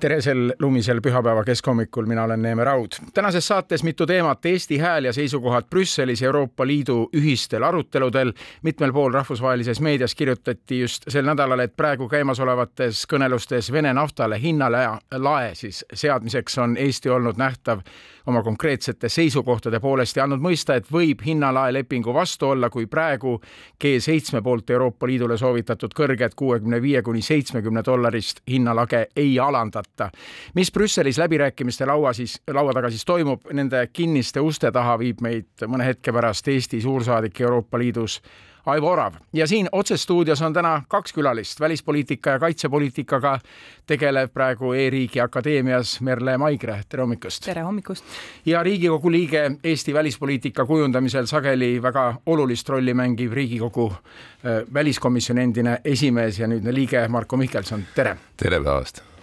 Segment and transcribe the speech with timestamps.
[0.00, 2.88] tere sel lumisel pühapäeva keskhommikul, mina olen Neeme Raud.
[3.14, 8.32] tänases saates mitu teemat Eesti hääl ja seisukohad Brüsselis Euroopa Liidu ühistel aruteludel.
[8.62, 15.54] mitmel pool rahvusvahelises meedias kirjutati just sel nädalal, et praegu käimasolevates kõnelustes Vene naftale hinnalae
[15.54, 17.80] siis seadmiseks on Eesti olnud nähtav
[18.28, 23.38] oma konkreetsete seisukohtade poolest ja andnud mõista, et võib hinnalae lepingu vastu olla, kui praegu
[23.80, 30.10] G7 poolt Euroopa Liidule soovitatud kõrget kuuekümne viie kuni seitsmekümne dollarist hinnalage ei alandata.
[30.54, 35.64] mis Brüsselis läbirääkimiste laua siis, laua taga siis toimub, nende kinniste uste taha viib meid
[35.66, 38.20] mõne hetke pärast Eesti suursaadik Euroopa Liidus
[38.68, 43.38] Aivo Orav ja siin otsestuudios on täna kaks külalist, välispoliitika ja kaitsepoliitikaga
[43.86, 47.44] tegeleb praegu E-riigi Akadeemias Merle Maigre, tere hommikust!
[47.44, 48.04] tere hommikust!
[48.46, 55.78] ja Riigikogu liige Eesti välispoliitika kujundamisel sageli väga olulist rolli mängiv Riigikogu äh, väliskomisjoni endine
[55.84, 58.18] esimees ja nüüdne liige Marko Mihkelson, tere!
[58.36, 59.17] tere päevast!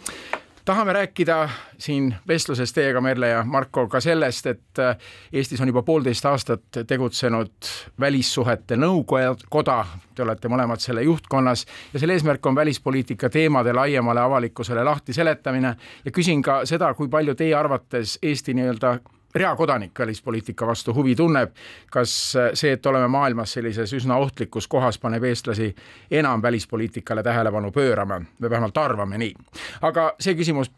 [0.66, 4.98] Tahame rääkida siin vestluses teiega, Merle ja Marko, ka sellest, et äh,
[5.34, 9.78] Eestis on juba poolteist aastat tegutsenud Välissuhete Nõukoda,
[10.16, 15.76] te olete mõlemad selle juhtkonnas ja selle eesmärk on välispoliitika teemade laiemale avalikkusele lahti seletamine.
[16.06, 18.98] Ja küsin ka seda, kui palju teie arvates Eesti nii-öelda
[19.36, 21.52] reakodanik välispoliitika vastu huvi tunneb.
[21.92, 25.76] kas see, et oleme maailmas sellises üsna ohtlikus kohas, paneb eestlasi
[26.12, 29.34] enam välispoliitikale tähelepanu pöörama, me vähemalt arvame nii.
[29.82, 30.72] aga see küsimus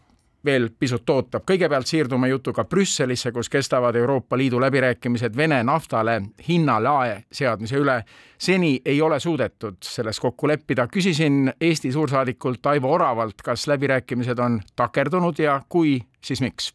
[0.46, 1.44] veel pisut ootab.
[1.48, 8.04] kõigepealt siirdume jutuga Brüsselisse, kus kestavad Euroopa Liidu läbirääkimised Vene naftale hinnalae seadmise üle.
[8.38, 10.88] seni ei ole suudetud selles kokku leppida.
[10.88, 16.74] küsisin Eesti suursaadikult Aivo Oravalt, kas läbirääkimised on takerdunud ja kui, siis miks?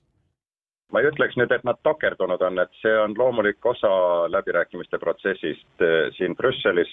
[0.93, 3.91] Ma ei ütleks nüüd, et nad takerdunud on, et see on loomulik osa
[4.33, 6.93] läbirääkimiste protsessist eh, siin Brüsselis.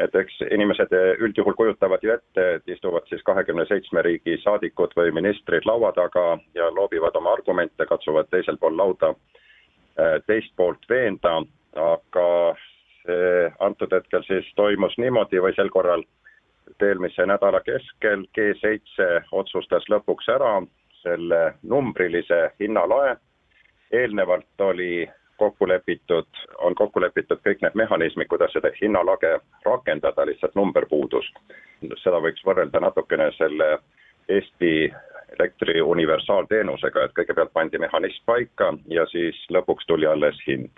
[0.00, 5.12] et eks inimesed üldjuhul kujutavad ju ette, et istuvad siis kahekümne seitsme riigi saadikud või
[5.12, 11.42] ministrid laua taga ja loobivad oma argumente, katsuvad teisel pool lauda eh, teist poolt veenda,
[11.76, 12.26] aga
[13.04, 16.04] see antud hetkel siis toimus niimoodi või sel korral
[16.82, 20.54] eelmise nädala keskel G7 otsustas lõpuks ära
[21.02, 23.16] selle numbrilise hinnalae.
[23.92, 26.26] eelnevalt oli kokku lepitud,
[26.58, 29.32] on kokku lepitud kõik need mehhanismid, kuidas seda hinnalage
[29.64, 31.26] rakendada, lihtsalt number puudus.
[32.02, 33.78] seda võiks võrrelda natukene selle
[34.28, 34.92] Eesti
[35.38, 40.70] elektri universaalteenusega, et kõigepealt pandi mehhanism paika ja siis lõpuks tuli alles hind.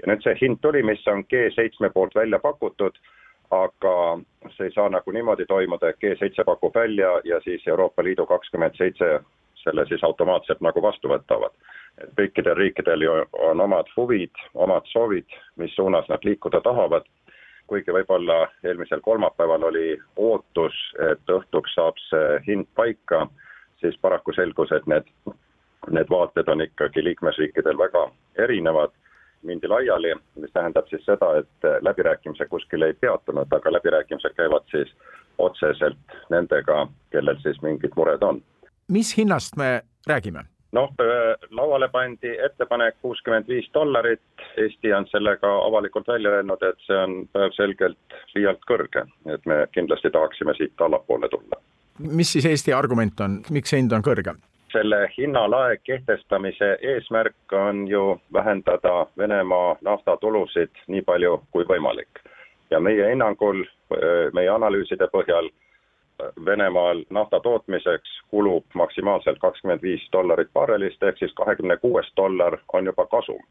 [0.00, 2.96] ja nüüd see hind tuli, mis on G7 poolt välja pakutud,
[3.50, 3.94] aga
[4.56, 8.80] see ei saa nagu niimoodi toimuda, et G7 pakub välja ja siis Euroopa Liidu kakskümmend
[8.80, 9.20] seitse
[9.62, 11.52] selle siis automaatselt nagu vastu võtavad.
[12.00, 17.04] et kõikidel riikidel ju on omad huvid, omad soovid, mis suunas nad liikuda tahavad,
[17.66, 20.74] kuigi võib-olla eelmisel kolmapäeval oli ootus,
[21.10, 23.26] et õhtuks saab see hind paika,
[23.80, 25.08] siis paraku selgus, et need,
[25.90, 28.06] need vaated on ikkagi liikmesriikidel väga
[28.38, 28.96] erinevad
[29.42, 34.94] mindi laiali, mis tähendab siis seda, et läbirääkimised kuskil ei peatunud, aga läbirääkimised käivad siis
[35.38, 38.42] otseselt nendega, kellel siis mingid mured on
[38.92, 40.44] mis hinnast me räägime?
[40.72, 40.92] noh,
[41.50, 44.22] lauale pandi ettepanek kuuskümmend viis dollarit,
[44.56, 49.04] Eesti on sellega avalikult välja öelnud, et see on päevselgelt liialt kõrge,
[49.34, 51.60] et me kindlasti tahaksime siit allapoole tulla.
[51.98, 54.36] mis siis Eesti argument on, miks see hind on kõrge?
[54.72, 62.24] selle hinnalae kehtestamise eesmärk on ju vähendada Venemaa naftatulusid nii palju kui võimalik.
[62.70, 63.64] ja meie hinnangul,
[64.32, 65.50] meie analüüside põhjal
[66.44, 72.86] Venemaal nafta tootmiseks kulub maksimaalselt kakskümmend viis dollarit barrelist, ehk siis kahekümne kuues dollar on
[72.86, 73.42] juba kasum.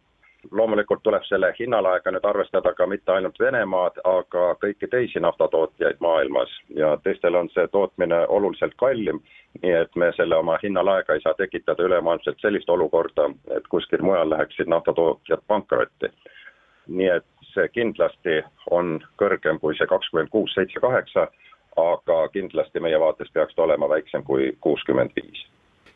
[0.52, 6.56] loomulikult tuleb selle hinnalaega nüüd arvestada ka mitte ainult Venemaad, aga kõiki teisi naftatootjaid maailmas
[6.76, 9.20] ja teistel on see tootmine oluliselt kallim,
[9.62, 14.30] nii et me selle oma hinnalaega ei saa tekitada ülemaailmselt sellist olukorda, et kuskil mujal
[14.30, 16.10] läheksid naftatootjad pankrotti.
[16.88, 18.42] nii et see kindlasti
[18.72, 21.28] on kõrgem kui see kakskümmend kuus, seitse, kaheksa
[21.78, 25.46] aga kindlasti meie vaates peaks ta olema väiksem kui kuuskümmend viis.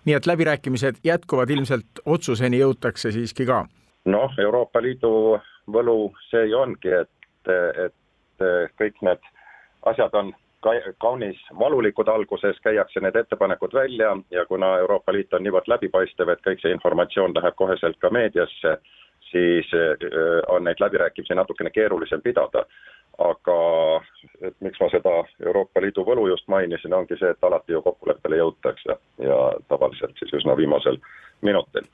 [0.06, 3.66] nii et läbirääkimised jätkuvad, ilmselt otsuseni jõutakse siiski ka?
[4.06, 5.40] noh, Euroopa Liidu
[5.72, 7.54] võlu see ju ongi, et,
[7.86, 9.32] et kõik need
[9.86, 10.34] asjad on
[10.66, 16.30] ka-, kaunis valulikud alguses, käiakse need ettepanekud välja ja kuna Euroopa Liit on niivõrd läbipaistev,
[16.34, 18.78] et kõik see informatsioon läheb koheselt ka meediasse,
[19.32, 19.72] siis
[20.54, 22.66] on neid läbirääkimisi natukene keerulisem pidada.
[23.18, 23.58] Aga
[24.42, 25.14] et miks ma seda
[25.46, 30.34] Euroopa Liidu võlu just mainisin, ongi see, et alati ju kokkuleppele jõutakse ja tavaliselt siis
[30.34, 30.98] üsna viimasel
[31.42, 31.88] minutil.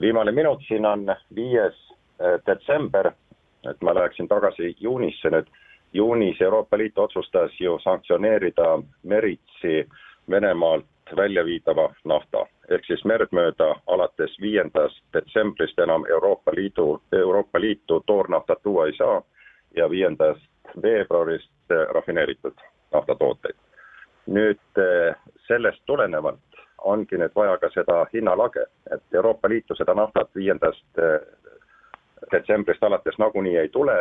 [0.00, 1.76] viimane minut siin on viies
[2.46, 3.12] detsember,
[3.70, 5.48] et ma läheksin tagasi juunisse nüüd
[5.92, 9.88] juunis Euroopa Liit otsustas ju sanktsioneerida meritsi
[10.30, 10.86] Venemaalt
[11.16, 12.46] väljaviidava nafta.
[12.68, 18.96] ehk siis merd mööda alates viiendast detsembrist enam Euroopa Liidu, Euroopa Liitu toornaftat tuua ei
[18.96, 19.22] saa
[19.76, 20.42] ja viiendast
[20.82, 23.56] veebruarist rafineeritud naftatooteid.
[24.26, 25.14] nüüd eh,
[25.46, 26.46] sellest tulenevalt
[26.82, 31.20] ongi nüüd vaja ka seda hinnalage, et Euroopa Liitu seda naftat viiendast eh,
[32.32, 33.96] detsembrist alates nagunii ei tule,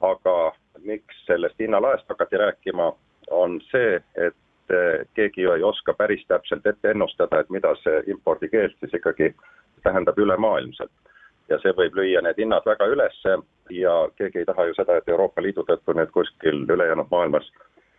[0.00, 0.36] aga
[0.84, 2.92] miks sellest hinnalaest hakati rääkima,
[3.30, 8.02] on see, et eh, keegi ju ei oska päris täpselt ette ennustada, et mida see
[8.14, 9.34] impordikeeld siis ikkagi
[9.82, 11.07] tähendab ülemaailmselt.
[11.48, 13.38] Ja see võib lüüa need hinnad väga ülesse
[13.70, 17.50] ja keegi ei taha ju seda, et Euroopa Liidu tõttu nüüd kuskil ülejäänud maailmas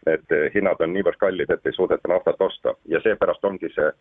[0.05, 3.91] need hinnad on niivõrd kallid, et ei suudeta naftat osta ja seepärast ongi see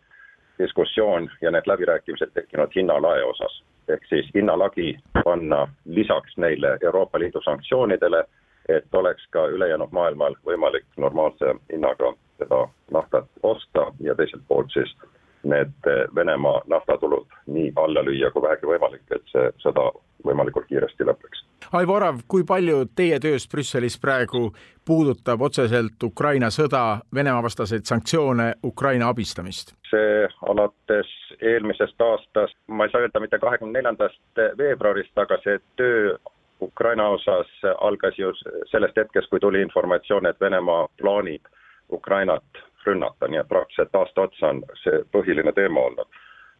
[0.59, 3.63] diskussioon ja need läbirääkimised tekkinud hinnalae osas.
[3.87, 8.25] ehk siis hinnalagi panna lisaks neile Euroopa Liidu sanktsioonidele
[8.69, 12.59] et oleks ka ülejäänud maailmal võimalik normaalse hinnaga seda
[12.91, 14.95] naftat osta ja teiselt poolt siis
[15.43, 19.89] need Venemaa naftatulud nii alla lüüa kui vähegi võimalik, et see sõda
[20.25, 21.45] võimalikult kiiresti lõpeks.
[21.75, 24.49] Aivo Orav, kui palju teie tööst Brüsselis praegu
[24.85, 29.75] puudutab otseselt Ukraina sõda, Venemaa vastaseid sanktsioone, Ukraina abistamist?
[29.89, 31.09] see alates
[31.41, 36.13] eelmisest aastast, ma ei saa öelda mitte kahekümne neljandast veebruarist, aga see töö
[36.61, 37.49] Ukraina osas
[37.81, 38.29] algas ju
[38.69, 41.47] sellest hetkest, kui tuli informatsioon, et Venemaa plaanib
[41.91, 46.07] Ukrainat rünnata, nii et praktiliselt aasta otsa on see põhiline teema olnud.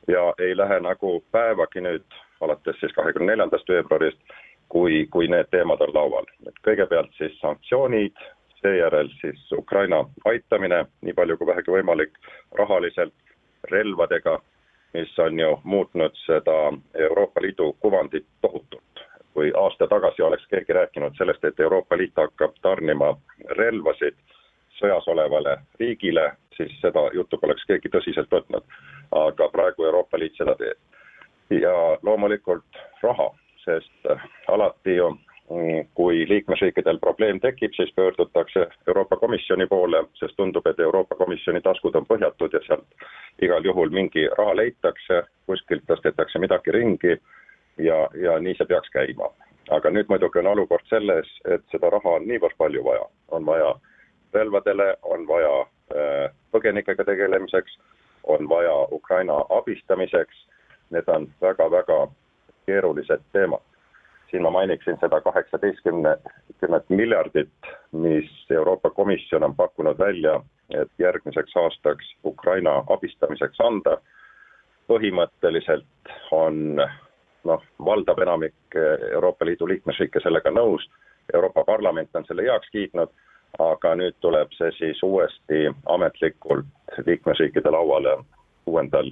[0.07, 2.05] ja ei lähe nagu päevagi nüüd,
[2.41, 4.19] alates siis kahekümne neljandast veebruarist,
[4.69, 6.25] kui, kui need teemad on laual.
[6.47, 8.15] et kõigepealt siis sanktsioonid,
[8.61, 12.17] seejärel siis Ukraina aitamine, nii palju kui vähegi võimalik,
[12.57, 13.13] rahaliselt,
[13.71, 14.39] relvadega,
[14.93, 16.57] mis on ju muutnud seda
[16.93, 18.89] Euroopa Liidu kuvandit tohutult
[19.33, 23.13] kui aasta tagasi oleks keegi rääkinud sellest, et Euroopa Liit hakkab tarnima
[23.59, 24.17] relvasid
[24.79, 28.63] sõjas olevale riigile, siis seda juttu poleks keegi tõsiselt võtnud.
[29.11, 30.77] aga praegu Euroopa Liit seda teeb.
[31.49, 33.31] ja loomulikult raha,
[33.65, 34.09] sest
[34.47, 35.09] alati ju
[35.49, 41.61] mm, kui liikmesriikidel probleem tekib, siis pöördutakse Euroopa Komisjoni poole, sest tundub, et Euroopa Komisjoni
[41.61, 42.85] taskud on põhjatud ja sealt
[43.41, 47.17] igal juhul mingi raha leitakse, kuskilt tõstetakse midagi ringi
[47.77, 49.31] ja, ja nii see peaks käima.
[49.69, 53.73] aga nüüd muidugi on olukord selles, et seda raha on niivõrd palju vaja, on vaja
[54.33, 57.79] relvadele, on vaja äh, põgenikega tegelemiseks,
[58.23, 60.45] on vaja Ukraina abistamiseks,
[60.89, 62.07] need on väga-väga
[62.65, 63.65] keerulised teemad.
[64.29, 66.17] siin ma mainiksin seda kaheksateistkümne,
[66.61, 73.97] kümmet miljardit, mis Euroopa Komisjon on pakkunud välja, et järgmiseks aastaks Ukraina abistamiseks anda.
[74.89, 76.81] põhimõtteliselt on
[77.43, 78.77] noh, valdav enamik
[79.11, 80.89] Euroopa Liidu liikmesriike sellega nõus,
[81.33, 83.09] Euroopa Parlament on selle heaks kiitnud,
[83.59, 86.65] aga nüüd tuleb see siis uuesti ametlikult
[87.05, 88.17] liikmesriikide lauale
[88.65, 89.11] kuuendal,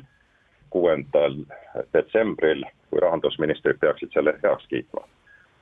[0.69, 1.38] kuuendal
[1.94, 5.04] detsembril, kui rahandusministrid peaksid selle heaks kiitma.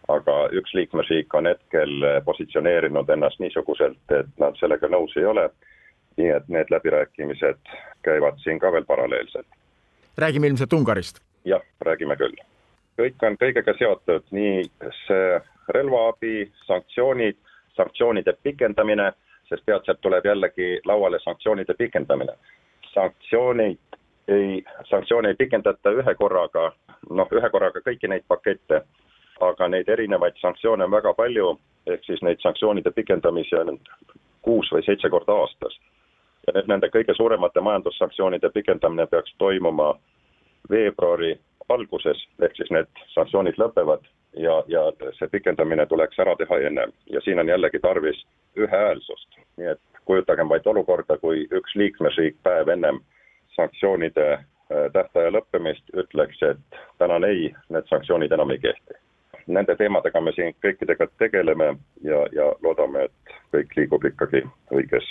[0.07, 5.47] aga üks liikmesriik on hetkel positsioneerinud ennast niisuguselt, et nad sellega nõus ei ole,
[6.17, 7.71] nii et need läbirääkimised
[8.05, 9.47] käivad siin ka veel paralleelselt.
[10.17, 11.23] räägime ilmselt Ungarist?
[11.45, 12.37] jah, räägime küll
[12.99, 14.63] kõik on kõigega seotud, nii
[15.05, 15.39] see
[15.75, 17.37] relvaabi, sanktsioonid,
[17.75, 19.11] sanktsioonide pikendamine,
[19.49, 22.33] sest peatselt tuleb jällegi lauale sanktsioonide pikendamine.
[22.93, 23.77] sanktsioonid
[24.27, 26.71] ei, sanktsioone ei pikendata ühe korraga,
[27.09, 28.81] noh, ühe korraga kõiki neid pakette,
[29.41, 33.79] aga neid erinevaid sanktsioone on väga palju, ehk siis neid sanktsioonide pikendamisi on
[34.41, 35.79] kuus või seitse korda aastas.
[36.47, 39.95] ja nüüd nende kõige suuremate majandussanktsioonide pikendamine peaks toimuma
[40.69, 41.39] veebruari
[41.69, 44.05] alguses, ehk siis need sanktsioonid lõpevad
[44.37, 44.81] ja, ja
[45.19, 48.25] see pikendamine tuleks ära teha ennem ja siin on jällegi tarvis
[48.57, 49.37] ühehäälsust.
[49.57, 52.99] nii et kujutagem vaid olukorda, kui üks liikmesriik päev ennem
[53.55, 54.43] sanktsioonide äh,
[54.93, 58.99] tähtaja lõppemist ütleks, et tänan ei, need sanktsioonid enam ei kehti.
[59.47, 65.09] Nende teemadega me siin kõikidega tegeleme ja, ja loodame, et kõik liigub ikkagi õiges,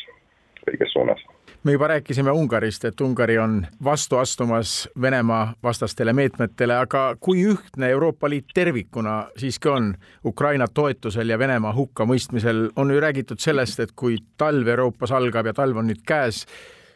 [0.71, 1.23] õiges suunas
[1.64, 7.88] me juba rääkisime Ungarist, et Ungari on vastu astumas Venemaa vastastele meetmetele, aga kui ühtne
[7.88, 9.94] Euroopa Liit tervikuna siiski on
[10.25, 15.54] Ukraina toetusel ja Venemaa hukkamõistmisel, on ju räägitud sellest, et kui talv Euroopas algab ja
[15.56, 16.44] talv on nüüd käes,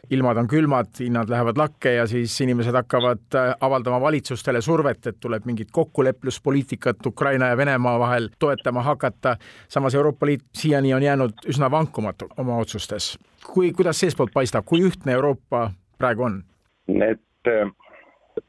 [0.09, 5.19] ilmad on külmad, hinnad lähevad lakke ja siis inimesed hakkavad äh, avaldama valitsustele survet, et
[5.19, 9.37] tuleb mingit kokkuleppluspoliitikat Ukraina ja Venemaa vahel toetama hakata.
[9.67, 13.19] samas Euroopa Liit siiani on jäänud üsna vankumatu oma otsustes.
[13.53, 16.43] kui, kuidas seestpoolt paistab, kui ühtne Euroopa praegu on?
[16.87, 17.71] Need äh,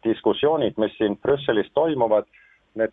[0.04, 2.26] diskussioonid, mis siin Brüsselis toimuvad,
[2.74, 2.92] need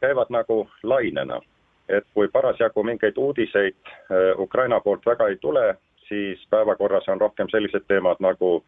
[0.00, 1.40] käivad nagu lainena.
[1.88, 5.76] et kui parasjagu mingeid uudiseid äh, Ukraina poolt väga ei tule,
[6.08, 8.64] siis päevakorras on rohkem sellised teemad nagu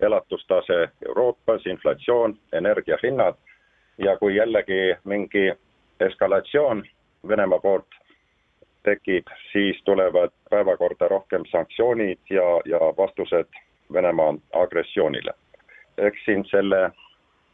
[0.00, 3.34] elatustase Euroopas, inflatsioon, energiahinnad
[3.98, 5.52] ja kui jällegi mingi
[6.00, 6.84] eskalatsioon
[7.28, 7.86] Venemaa poolt
[8.82, 13.48] tekib, siis tulevad päevakorda rohkem sanktsioonid ja, ja vastused
[13.92, 15.34] Venemaa agressioonile.
[15.98, 16.90] eks siin selle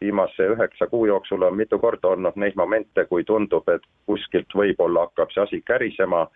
[0.00, 5.06] viimase üheksa kuu jooksul on mitu korda olnud neid momente, kui tundub, et kuskilt võib-olla
[5.06, 6.26] hakkab see asi kärisema,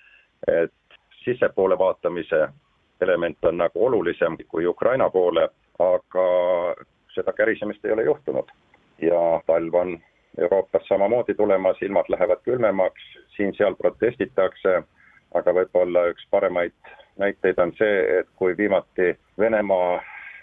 [0.47, 0.73] et
[1.25, 2.49] sissepoole vaatamise
[3.03, 6.27] element on nagu olulisem kui Ukraina poole, aga
[7.15, 8.51] seda kärisemist ei ole juhtunud.
[9.03, 9.99] ja talv on
[10.39, 13.03] Euroopas samamoodi tulemas, ilmad lähevad külmemaks,
[13.37, 14.83] siin-seal protestitakse,
[15.35, 16.75] aga võib-olla üks paremaid
[17.19, 20.01] näiteid on see, et kui viimati Venemaa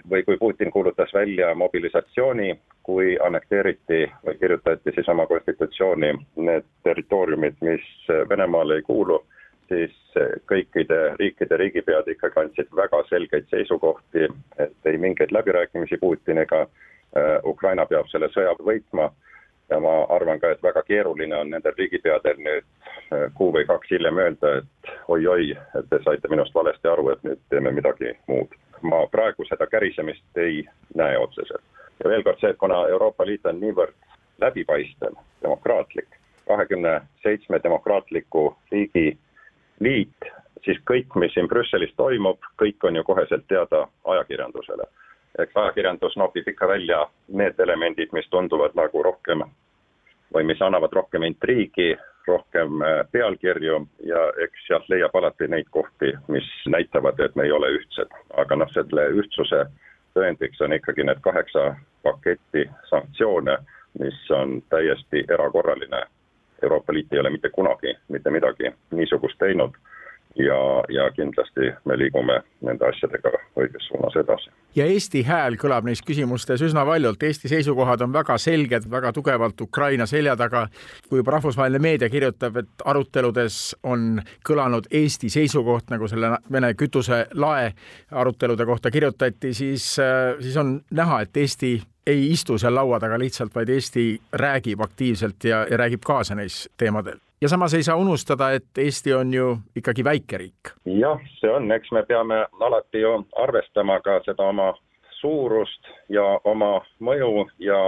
[0.09, 7.55] või kui Putin kuulutas välja mobilisatsiooni, kui annekteeriti või kirjutati siis oma konstitutsiooni need territooriumid,
[7.61, 7.87] mis
[8.29, 9.23] Venemaale ei kuulu
[9.69, 9.95] siis
[10.49, 14.27] kõikide riikide riigipead ikkagi andsid väga selgeid seisukohti,
[14.59, 16.61] et ei mingeid läbirääkimisi Putiniga,
[17.17, 19.11] äh, Ukraina peab selle sõja võitma
[19.69, 23.91] ja ma arvan ka, et väga keeruline on nendel riigipeadel nüüd äh, kuu või kaks
[23.91, 28.53] hiljem öelda, et oi-oi, et te saite minust valesti aru, et nüüd teeme midagi muud.
[28.81, 31.63] ma praegu seda kärisemist ei näe otseselt.
[32.03, 33.95] ja veel kord see, et kuna Euroopa Liit on niivõrd
[34.39, 36.07] läbipaistev, demokraatlik,
[36.47, 39.17] kahekümne seitsme demokraatliku riigi
[39.85, 40.29] liit,
[40.65, 44.89] siis kõik, mis siin Brüsselis toimub, kõik on ju koheselt teada ajakirjandusele.
[45.39, 49.43] eks ajakirjandus nopib ikka välja need elemendid, mis tunduvad nagu rohkem
[50.33, 51.95] või mis annavad rohkem intriigi,
[52.27, 57.51] rohkem äh, pealkirju ja eks sealt leiab alati neid kohti, mis näitavad, et me ei
[57.51, 58.15] ole ühtsed.
[58.37, 59.65] aga noh, selle ühtsuse
[60.15, 63.57] tõendiks on ikkagi need kaheksa paketti sanktsioone,
[63.99, 66.05] mis on täiesti erakorraline
[66.65, 69.77] Euroopa Liit ei ole mitte kunagi mitte midagi niisugust teinud
[70.35, 74.51] ja, ja kindlasti me liigume nende asjadega õiges suunas edasi.
[74.75, 79.61] ja Eesti hääl kõlab neis küsimustes üsna valjult, Eesti seisukohad on väga selged, väga tugevalt
[79.61, 80.67] Ukraina selja taga.
[81.09, 87.73] kui juba rahvusvaheline meedia kirjutab, et aruteludes on kõlanud Eesti seisukoht, nagu selle Vene kütuselae
[88.11, 89.95] arutelude kohta kirjutati, siis,
[90.39, 91.77] siis on näha, et Eesti
[92.07, 96.69] ei istu seal laua taga lihtsalt, vaid Eesti räägib aktiivselt ja, ja räägib kaasa neis
[96.77, 97.17] teemadel.
[97.41, 100.73] ja samas ei saa unustada, et Eesti on ju ikkagi väike riik.
[100.85, 104.73] jah, see on, eks me peame alati ju arvestama ka seda oma
[105.19, 107.79] suurust ja oma mõju ja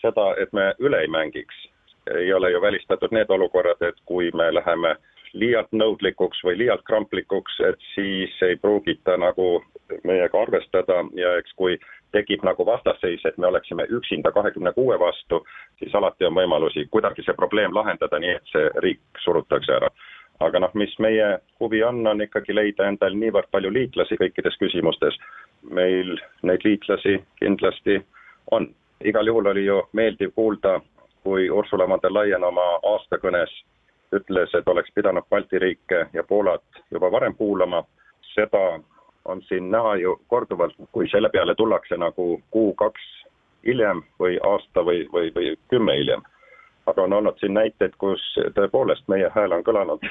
[0.00, 1.68] seda, et me üle ei mängiks.
[2.14, 4.96] ei ole ju välistatud need olukorrad, et kui me läheme
[5.36, 9.60] liialt nõudlikuks või liialt kramplikuks, et siis ei pruugita nagu
[10.04, 11.76] meiega arvestada ja eks kui
[12.12, 15.42] tekib nagu vastasseis, et me oleksime üksinda kahekümne kuue vastu,
[15.78, 19.90] siis alati on võimalusi kuidagi see probleem lahendada nii, et see riik surutakse ära.
[20.40, 25.14] aga noh, mis meie huvi on, on ikkagi leida endal niivõrd palju liitlasi kõikides küsimustes.
[25.70, 28.00] meil neid liitlasi kindlasti
[28.50, 28.74] on.
[29.04, 30.80] igal juhul oli ju meeldiv kuulda,
[31.22, 33.50] kui Ursula von der Leyen oma aastakõnes
[34.12, 37.84] ütles, et oleks pidanud Balti riike ja Poolat juba varem kuulama,
[38.34, 38.80] seda
[39.24, 43.06] on siin näha ju korduvalt, kui selle peale tullakse nagu kuu-kaks
[43.66, 46.22] hiljem või aasta või, või, või kümme hiljem.
[46.86, 48.22] aga on olnud siin näiteid, kus
[48.54, 50.04] tõepoolest meie hääl on kõlanud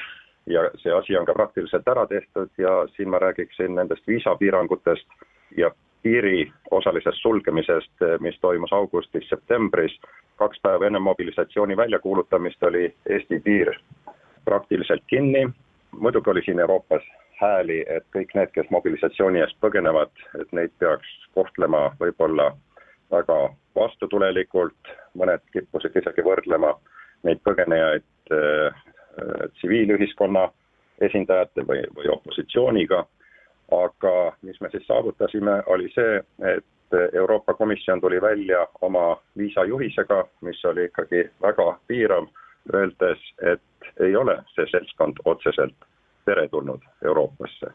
[0.46, 5.08] ja see asi on ka praktiliselt ära tehtud ja siin ma räägiksin nendest viisapiirangutest
[5.56, 5.70] ja
[6.02, 10.00] piiri osalisest sulgemisest, mis toimus augustis-septembris.
[10.36, 13.72] kaks päeva enne mobilisatsiooni väljakuulutamist oli Eesti piir
[14.44, 15.48] praktiliselt kinni.
[15.98, 17.02] muidugi oli siin Euroopas
[17.40, 22.50] hääli, et kõik need, kes mobilisatsiooni eest põgenevad, et neid peaks kohtlema võib-olla
[23.10, 23.38] väga
[23.76, 26.74] vastutulelikult, mõned kippusid isegi võrdlema
[27.24, 28.84] neid põgenejaid äh,
[29.56, 30.48] tsiviilühiskonna
[31.00, 33.04] esindajate või, või opositsiooniga,
[33.72, 36.22] aga mis me siis saavutasime, oli see,
[36.54, 36.64] et
[37.12, 42.26] Euroopa Komisjon tuli välja oma viisajuhisega, mis oli ikkagi väga piirav,
[42.74, 43.18] öeldes,
[43.52, 43.60] et
[44.00, 45.74] ei ole see seltskond otseselt
[46.24, 47.66] teretulnud Euroopasse.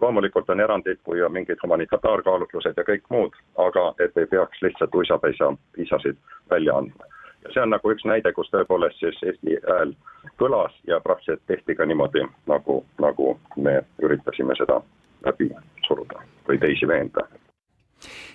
[0.00, 4.94] loomulikult on erandeid, kui on mingid humanitaarkaalutlused ja kõik muud, aga et ei peaks lihtsalt
[4.94, 6.16] uisapäisa viisasid
[6.50, 7.04] välja andma.
[7.44, 9.94] ja see on nagu üks näide, kus tõepoolest siis Eesti hääl
[10.42, 14.80] kõlas ja praktiliselt tehti ka niimoodi, nagu, nagu me üritasime seda
[15.26, 15.50] läbi
[15.86, 17.26] suruda või teisi veenda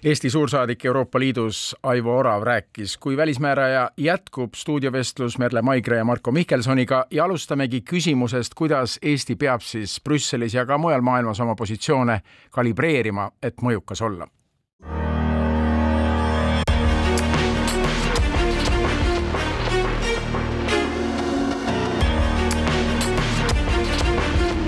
[0.04, 6.32] Eesti suursaadik Euroopa Liidus Aivo Orav rääkis, kui välismääraja jätkub stuudiovestlus Merle Maigre ja Marko
[6.32, 12.22] Mihkelsoniga ja alustamegi küsimusest, kuidas Eesti peab siis Brüsselis ja ka mujal maailmas oma positsioone
[12.52, 14.28] kalibreerima, et mõjukas olla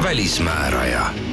[0.03, 1.32] välismääraja.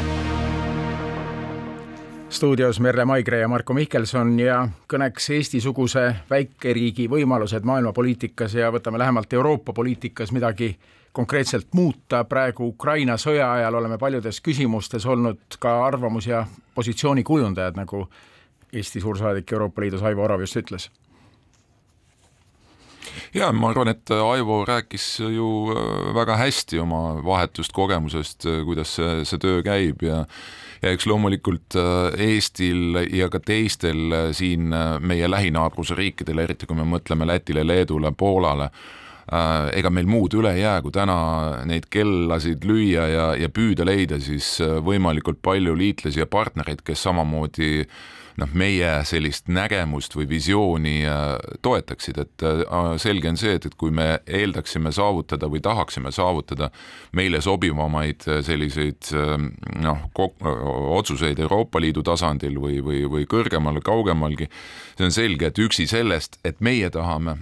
[2.30, 4.60] Stuudios Merle Maigre ja Marko Mihkelson ja
[4.92, 10.76] kõneks Eesti-suguse väikeriigi võimalused maailmapoliitikas ja võtame lähemalt Euroopa poliitikas midagi
[11.12, 12.24] konkreetselt muuta.
[12.24, 18.08] praegu Ukraina sõja ajal oleme paljudes küsimustes olnud ka arvamus- ja positsioonikujundajad, nagu
[18.72, 20.90] Eesti suursaadik Euroopa Liidus Aivo Orav just ütles
[23.34, 28.94] ja ma arvan, et Aivo rääkis ju äh, väga hästi oma vahetust kogemusest, äh, kuidas
[28.94, 30.24] see, see töö käib ja
[30.82, 36.88] ja eks loomulikult äh, Eestil ja ka teistel siin meie lähinaabruse riikidel, eriti kui me
[36.88, 38.70] mõtleme Lätile, Leedule, Poolale,
[39.76, 41.16] ega meil muud üle ei jää, kui täna
[41.68, 47.68] neid kellasid lüüa ja, ja püüda leida siis võimalikult palju liitlasi ja partnereid, kes samamoodi
[47.84, 48.00] äh,
[48.40, 52.62] noh, meie sellist nägemust või visiooni äh, toetaksid, et äh,
[53.02, 56.70] selge on see, et, et kui me eeldaksime saavutada või tahaksime saavutada
[57.16, 59.10] meile sobivamaid äh, selliseid
[59.80, 60.04] noh,
[60.96, 64.48] otsuseid Euroopa Liidu tasandil või, või, või kõrgemal, kaugemalgi,
[64.96, 67.36] see on selge, et üksi sellest, et meie tahame,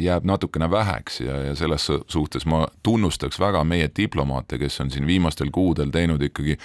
[0.00, 5.06] jääb natukene väheks ja, ja selles suhtes ma tunnustaks väga meie diplomaate, kes on siin
[5.08, 6.58] viimastel kuudel teinud ikkagi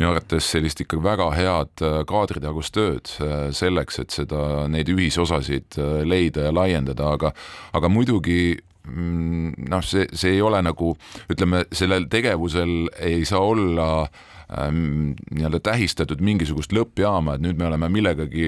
[0.00, 5.76] minu arvates sellist ikka väga head äh, kaadritagust tööd äh, selleks, et seda, neid ühisosasid
[5.76, 7.34] äh, leida ja laiendada, aga
[7.76, 8.56] aga muidugi
[8.88, 10.94] mm, noh, see, see ei ole nagu
[11.30, 17.88] ütleme, sellel tegevusel ei saa olla äh, nii-öelda tähistatud mingisugust lõppjaama, et nüüd me oleme
[17.92, 18.46] millegagi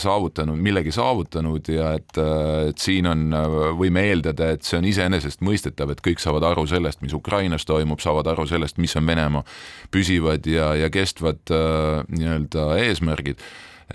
[0.00, 3.46] saavutanud, millegi saavutanud ja et, äh, et siin on, äh,
[3.78, 8.28] võime eeldada, et see on iseenesestmõistetav, et kõik saavad aru sellest, mis Ukrainas toimub, saavad
[8.28, 9.44] aru sellest, mis on Venemaa
[9.90, 13.40] püsivad ja, ja kestvad äh, nii-öelda eesmärgid.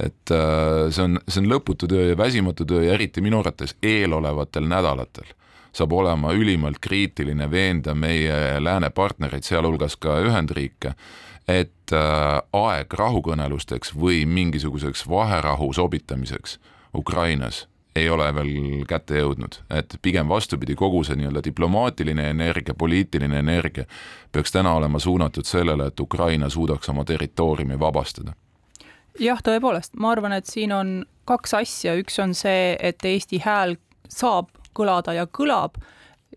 [0.02, 0.32] Et
[0.90, 5.28] see on, see on lõputu töö ja väsimatu töö ja eriti minu arvates eelolevatel nädalatel.
[5.74, 10.96] Saab olema ülimalt kriitiline veenda meie lääne partnereid, sealhulgas ka Ühendriike,
[11.48, 16.60] et äh, aeg rahukõnelusteks või mingisuguseks vaherahu sobitamiseks
[16.96, 23.38] Ukrainas ei ole veel kätte jõudnud, et pigem vastupidi, kogu see nii-öelda diplomaatiline energia, poliitiline
[23.40, 23.86] energia
[24.32, 28.34] peaks täna olema suunatud sellele, et Ukraina suudaks oma territooriumi vabastada.
[29.20, 33.78] Jah, tõepoolest, ma arvan, et siin on kaks asja, üks on see, et Eesti hääl
[34.10, 35.78] saab kõlada ja kõlab,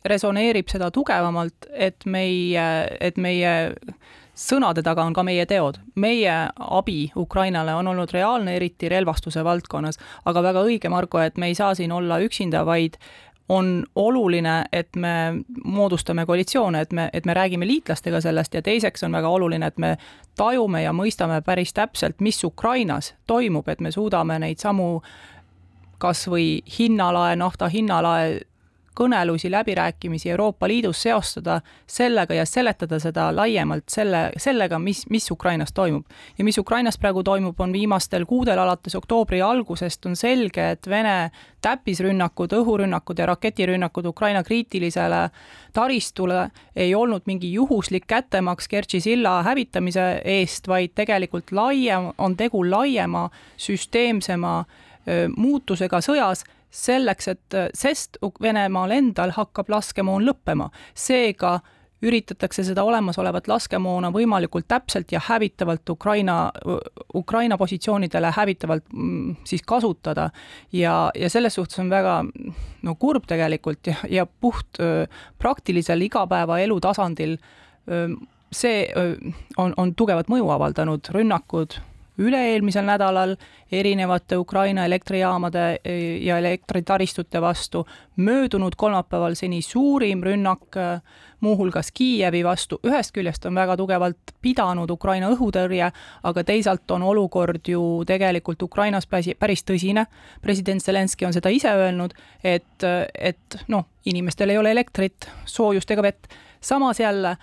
[0.04, 2.66] resoneerib seda tugevamalt, et meie,
[3.00, 3.54] et meie
[4.37, 5.79] sõnade taga on ka meie teod.
[5.94, 11.46] meie abi Ukrainale on olnud reaalne, eriti relvastuse valdkonnas, aga väga õige, Margo, et me
[11.46, 12.99] ei saa siin olla üksinda, vaid
[13.49, 19.05] on oluline, et me moodustame koalitsioone, et me, et me räägime liitlastega sellest ja teiseks
[19.07, 19.96] on väga oluline, et me
[20.37, 25.01] tajume ja mõistame päris täpselt, mis Ukrainas toimub, et me suudame neid samu
[25.99, 28.40] kas või hinnalae, nafta hinnalae
[28.96, 35.72] kõnelusi, läbirääkimisi Euroopa Liidus seostada sellega ja seletada seda laiemalt selle, sellega, mis, mis Ukrainas
[35.72, 36.06] toimub.
[36.38, 41.30] ja mis Ukrainas praegu toimub, on viimastel kuudel alates oktoobri algusest on selge, et Vene
[41.61, 45.30] täppisrünnakud, õhurünnakud ja raketirünnakud Ukraina kriitilisele
[45.72, 52.64] taristule ei olnud mingi juhuslik kättemaks Kertši silla hävitamise eest, vaid tegelikult laiem, on tegu
[52.70, 54.64] laiema, süsteemsema
[55.37, 60.70] muutusega sõjas selleks, et, sest Venemaal endal hakkab laskemoon lõppema.
[60.94, 61.61] seega
[62.05, 66.52] üritatakse seda olemasolevat laskemoona võimalikult täpselt ja hävitavalt Ukraina,
[67.14, 70.31] Ukraina positsioonidele hävitavalt mm, siis kasutada.
[70.72, 72.22] ja, ja selles suhtes on väga
[72.83, 74.79] no kurb tegelikult ja, ja puht
[75.38, 77.38] praktilisel igapäevaelu tasandil
[78.52, 78.87] see
[79.57, 81.79] on, on tugevat mõju avaldanud, rünnakud
[82.18, 83.37] üle-eelmisel nädalal
[83.72, 90.87] erinevate Ukraina elektrijaamade e, ja elektritaristute vastu, möödunud kolmapäeval seni suurim rünnak e,
[91.40, 95.90] muuhulgas Kiievi vastu, ühest küljest on väga tugevalt pidanud Ukraina õhutõrje,
[96.22, 100.07] aga teisalt on olukord ju tegelikult Ukrainas päris tõsine.
[100.42, 106.02] president Zelenskõi on seda ise öelnud, et, et noh, inimestel ei ole elektrit, soojust ega
[106.02, 106.26] vett.
[106.61, 107.37] samas jälle,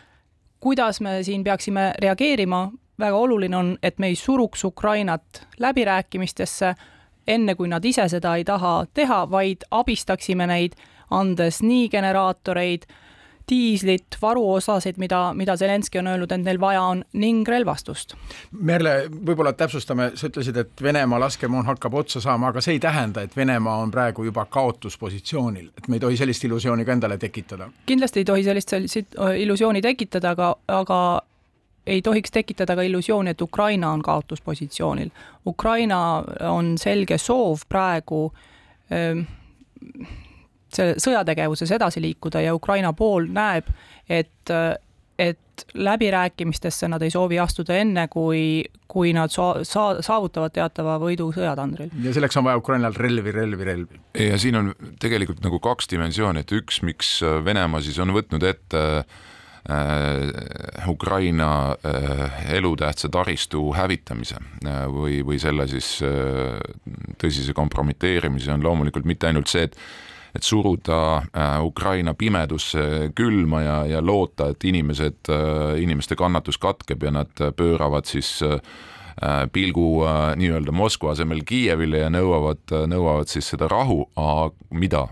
[0.60, 6.76] kuidas me siin peaksime reageerima, väga oluline on, et me ei suruks Ukrainat läbirääkimistesse,
[7.28, 10.76] enne kui nad ise seda ei taha teha, vaid abistaksime neid,
[11.12, 12.86] andes nii generaatoreid,
[13.50, 18.16] diislit, varuosasid, mida, mida Zelenskõi on öelnud, et neil vaja on, ning relvastust.
[18.56, 23.26] Merle, võib-olla täpsustame, sa ütlesid, et Venemaa laskemoon hakkab otsa saama, aga see ei tähenda,
[23.28, 27.70] et Venemaa on praegu juba kaotuspositsioonil, et me ei tohi sellist illusiooni ka endale tekitada.
[27.86, 31.00] kindlasti ei tohi sellist, sellist illusiooni tekitada, aga, aga
[31.88, 35.10] ei tohiks tekitada ka illusiooni, et Ukraina on kaotuspositsioonil.
[35.48, 38.34] Ukraina on selge soov praegu
[38.92, 39.24] öö,
[40.74, 43.68] selle sõjategevuses edasi liikuda ja Ukraina pool näeb,
[44.10, 44.54] et,
[45.20, 51.30] et läbirääkimistesse nad ei soovi astuda enne, kui, kui nad saa-, saa-, saavutavad teatava võidu
[51.36, 51.92] sõjatandril.
[52.04, 54.02] ja selleks on vaja Ukrainal relvi, relvi, relvi.
[54.30, 58.84] ja siin on tegelikult nagu kaks dimensiooni, et üks, miks Venemaa siis on võtnud ette
[59.04, 59.22] äh,
[60.90, 66.58] Ukraina äh, elutähtsa taristu hävitamise äh, või, või selle siis äh,
[67.22, 69.80] tõsise kompromiteerimise on loomulikult mitte ainult see, et
[70.36, 77.04] et suruda äh, Ukraina pimedusse külma ja, ja loota, et inimesed, äh, inimeste kannatus katkeb
[77.04, 78.58] ja nad pööravad siis äh,
[79.54, 80.02] pilgu
[80.42, 84.08] nii-öelda Moskva asemel Kiievile ja nõuavad, nõuavad siis seda rahu,
[84.74, 85.04] mida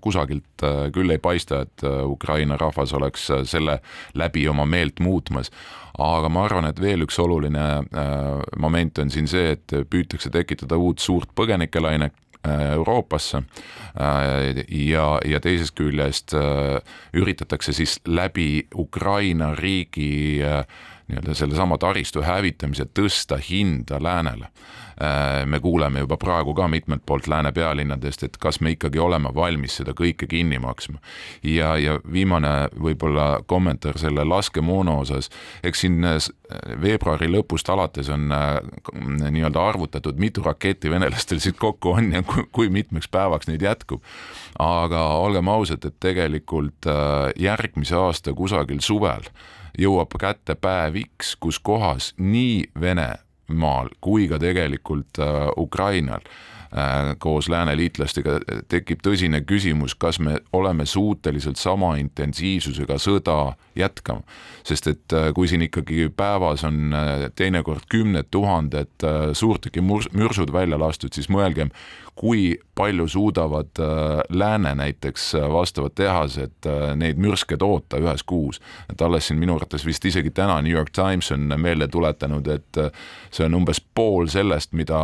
[0.00, 3.78] kusagilt küll ei paista, et Ukraina rahvas oleks selle
[4.14, 5.50] läbi oma meelt muutmas.
[5.98, 7.66] aga ma arvan, et veel üks oluline
[8.56, 15.40] moment on siin see, et püütakse tekitada uut suurt põgenikelainet Äh, Euroopasse äh, ja, ja
[15.42, 16.78] teisest küljest äh,
[17.12, 20.38] üritatakse siis läbi Ukraina riigi
[21.08, 24.52] nii-öelda sellesama taristu hävitamise tõsta hinda läänele
[25.02, 29.30] Äh, me kuuleme juba praegu ka mitmelt poolt lääne pealinnadest, et kas me ikkagi oleme
[29.34, 30.98] valmis seda kõike kinni maksma.
[31.42, 35.30] ja, ja viimane võib-olla kommentaar selle laskemoona osas,
[35.62, 36.16] eks siin äh,
[36.82, 38.58] veebruari lõpust alates on äh,
[39.30, 44.02] nii-öelda arvutatud, mitu raketti venelastel siit kokku on ja kui, kui mitmeks päevaks neid jätkub.
[44.58, 46.90] aga olgem ausad, et tegelikult
[47.38, 49.30] järgmise aasta kusagil suvel
[49.78, 53.10] jõuab kätte päev X, kus kohas nii Vene
[53.48, 56.24] maal kui ka tegelikult äh, Ukrainal
[56.72, 64.22] äh, koos lääneliitlastega tekib tõsine küsimus, kas me oleme suutelised sama intensiivsusega sõda jätkama.
[64.64, 66.94] sest et äh, kui siin ikkagi päevas on
[67.34, 71.70] teinekord kümned tuhanded suurtükimürsud välja lastud, siis mõelgem,
[72.18, 73.86] kui palju suudavad äh,
[74.30, 78.60] lääne näiteks äh, vastavad tehased äh, neid mürske toota ühes kuus.
[78.90, 82.80] et alles siin minu arvates vist isegi täna New York Times on meelde tuletanud, et
[83.30, 84.98] see on umbes pool sellest, mida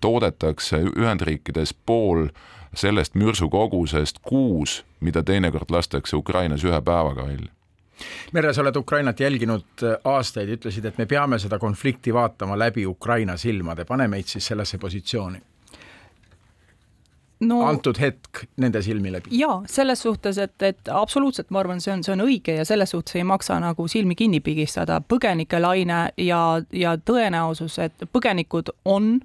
[0.00, 2.28] toodetakse Ühendriikides, pool
[2.74, 7.52] sellest mürsukogusest kuus, mida teinekord lastakse Ukrainas ühe päevaga välja
[8.32, 12.86] Merle, sa oled Ukrainat jälginud äh, aastaid, ütlesid, et me peame seda konflikti vaatama läbi
[12.86, 15.40] Ukraina silmade, pane meid siis sellesse positsiooni
[17.40, 19.32] no, antud hetk nende silmi läbi?
[19.38, 22.94] jaa, selles suhtes, et, et absoluutselt, ma arvan, see on, see on õige ja selles
[22.94, 25.00] suhtes ei maksa nagu silmi kinni pigistada.
[25.00, 29.18] põgenikelaine ja, ja tõenäosus, et põgenikud on,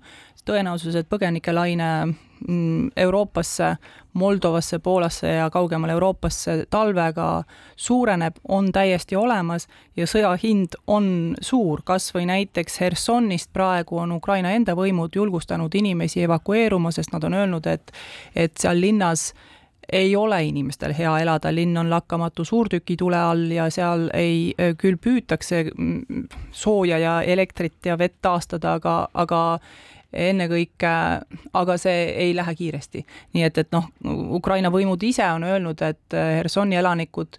[0.46, 1.90] tõenäosus, et põgenikelaine
[2.48, 3.76] Mm, Euroopasse,
[4.14, 7.44] Moldovasse, Poolasse ja kaugemale Euroopasse talvega
[7.76, 14.12] suureneb, on täiesti olemas ja sõja hind on suur, kas või näiteks Hersonist praegu on
[14.12, 17.96] Ukraina enda võimud julgustanud inimesi evakueeruma, sest nad on öelnud, et
[18.36, 19.32] et seal linnas
[19.92, 25.64] ei ole inimestel hea elada, linn on lakkamatu suurtükitule all ja seal ei, küll püütakse
[25.78, 29.60] mm, sooja ja elektrit ja vett taastada, aga, aga
[30.14, 30.94] ennekõike,
[31.54, 33.06] aga see ei lähe kiiresti.
[33.34, 33.90] nii et, et noh,
[34.38, 37.38] Ukraina võimud ise on öelnud, et Hersoni elanikud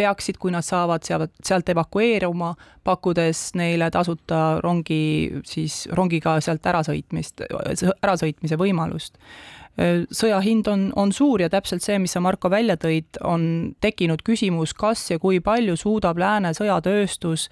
[0.00, 2.54] peaksid, kui nad saavad sealt, sealt evakueeruma,
[2.86, 7.44] pakkudes neile tasuta rongi, siis rongiga sealt ärasõitmist,
[8.00, 9.18] ärasõitmise võimalust.
[10.12, 14.22] sõja hind on, on suur ja täpselt see, mis sa, Marko, välja tõid, on tekkinud
[14.26, 17.48] küsimus, kas ja kui palju suudab lääne sõjatööstus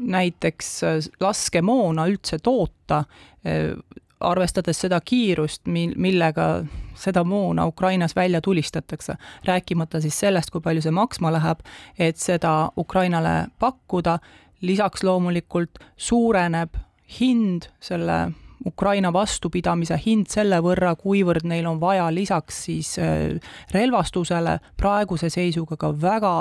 [0.00, 3.04] näiteks äh, laskemoona üldse toota,
[3.46, 3.76] äh,
[4.20, 6.64] arvestades seda kiirust, mil-, millega
[7.00, 11.64] seda moona Ukrainas välja tulistatakse, rääkimata siis sellest, kui palju see maksma läheb,
[11.98, 14.18] et seda Ukrainale pakkuda,
[14.60, 16.76] lisaks loomulikult suureneb
[17.20, 18.26] hind, selle
[18.66, 23.38] Ukraina vastupidamise hind selle võrra, kuivõrd neil on vaja lisaks siis äh,
[23.72, 26.34] relvastusele praeguse seisuga ka väga,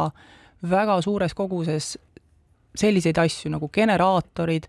[0.70, 1.94] väga suures koguses
[2.80, 4.68] selliseid asju nagu generaatorid,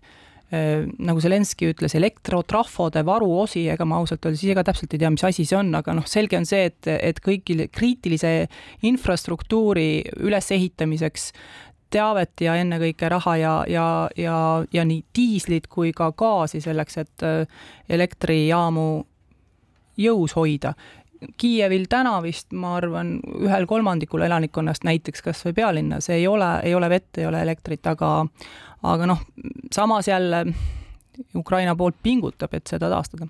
[0.51, 5.11] äh, nagu Zelenskõi ütles, elektrotrahvode varuosi, ega ma ausalt öeldes ise ka täpselt ei tea,
[5.13, 8.35] mis asi see on, aga noh, selge on see, et, et kõigil kriitilise
[8.87, 9.89] infrastruktuuri
[10.21, 11.31] ülesehitamiseks
[11.91, 13.85] teavet ja ennekõike raha ja, ja,
[14.17, 14.35] ja,
[14.71, 18.89] ja nii diislit kui ka gaasi selleks, et äh, elektrijaamu
[20.01, 20.73] jõus hoida
[21.37, 26.73] Kiievil täna vist, ma arvan, ühel kolmandikul elanikkonnast näiteks kas või pealinnas ei ole, ei
[26.75, 28.25] ole vett, ei ole elektrit, aga
[28.89, 29.21] aga noh,
[29.73, 30.45] samas jälle
[31.37, 33.27] Ukraina poolt pingutab, et seda taastada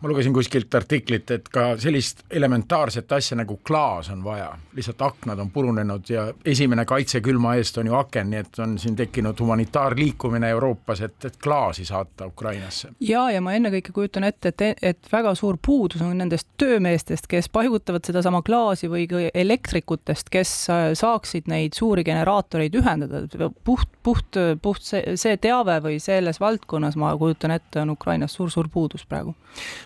[0.00, 5.40] ma lugesin kuskilt artiklit, et ka sellist elementaarset asja nagu klaas on vaja, lihtsalt aknad
[5.40, 9.40] on purunenud ja esimene kaitse külma eest on ju aken, nii et on siin tekkinud
[9.40, 12.92] humanitaarliikumine Euroopas, et, et klaasi saata Ukrainasse.
[13.00, 17.48] ja, ja ma ennekõike kujutan ette, et, et väga suur puudus on nendest töömeestest, kes
[17.52, 23.24] paigutavad sedasama klaasi või ka elektrikutest, kes äh, saaksid neid suuri generaatoreid ühendada,
[23.64, 28.68] puht, puht, puht see, see teave või selles valdkonnas, ma kujutan ette, on Ukrainas suur-suur
[28.72, 29.32] puudus praegu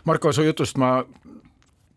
[0.05, 1.05] Marko, su jutust ma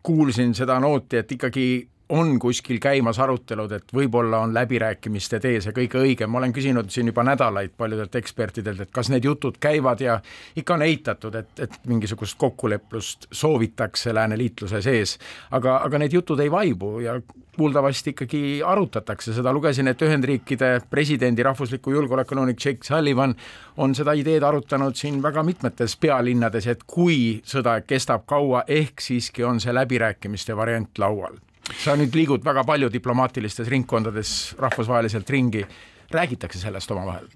[0.02, 1.66] kuulsin seda nooti, et ikkagi
[2.08, 6.90] on kuskil käimas arutelud, et võib-olla on läbirääkimiste tee see kõige õigem, ma olen küsinud
[6.92, 10.18] siin juba nädalaid paljudelt ekspertidelt, et kas need jutud käivad ja
[10.56, 15.16] ikka on eitatud, et, et mingisugust kokkuleplust soovitakse lääne liitluse sees,
[15.50, 17.16] aga, aga need jutud ei vaibu ja
[17.56, 23.32] kuuldavasti ikkagi arutatakse seda, lugesin, et Ühendriikide presidendi rahvusliku julgeoleku nõunik Jake Sullivan
[23.76, 29.46] on seda ideed arutanud siin väga mitmetes pealinnades, et kui sõda kestab kaua, ehk siiski
[29.46, 31.38] on see läbirääkimiste variant laual.
[31.72, 35.64] Sa nüüd liigud väga palju diplomaatilistes ringkondades rahvusvaheliselt ringi,
[36.12, 37.28] räägitakse sellest omavahel?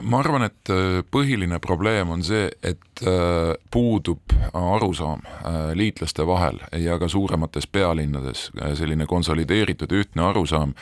[0.00, 6.60] ma arvan, et äh, põhiline probleem on see, et äh, puudub arusaam äh, liitlaste vahel
[6.80, 10.72] ja ka suuremates pealinnades selline konsolideeritud ühtne arusaam,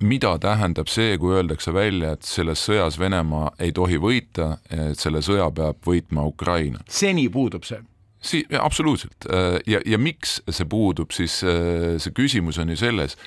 [0.00, 5.22] mida tähendab see, kui öeldakse välja, et selles sõjas Venemaa ei tohi võita, et selle
[5.22, 6.80] sõja peab võitma Ukraina.
[6.88, 7.82] seni puudub see?
[8.24, 9.26] Si-, absoluutselt.
[9.68, 13.18] Ja, ja miks see puudub, siis see küsimus on ju selles,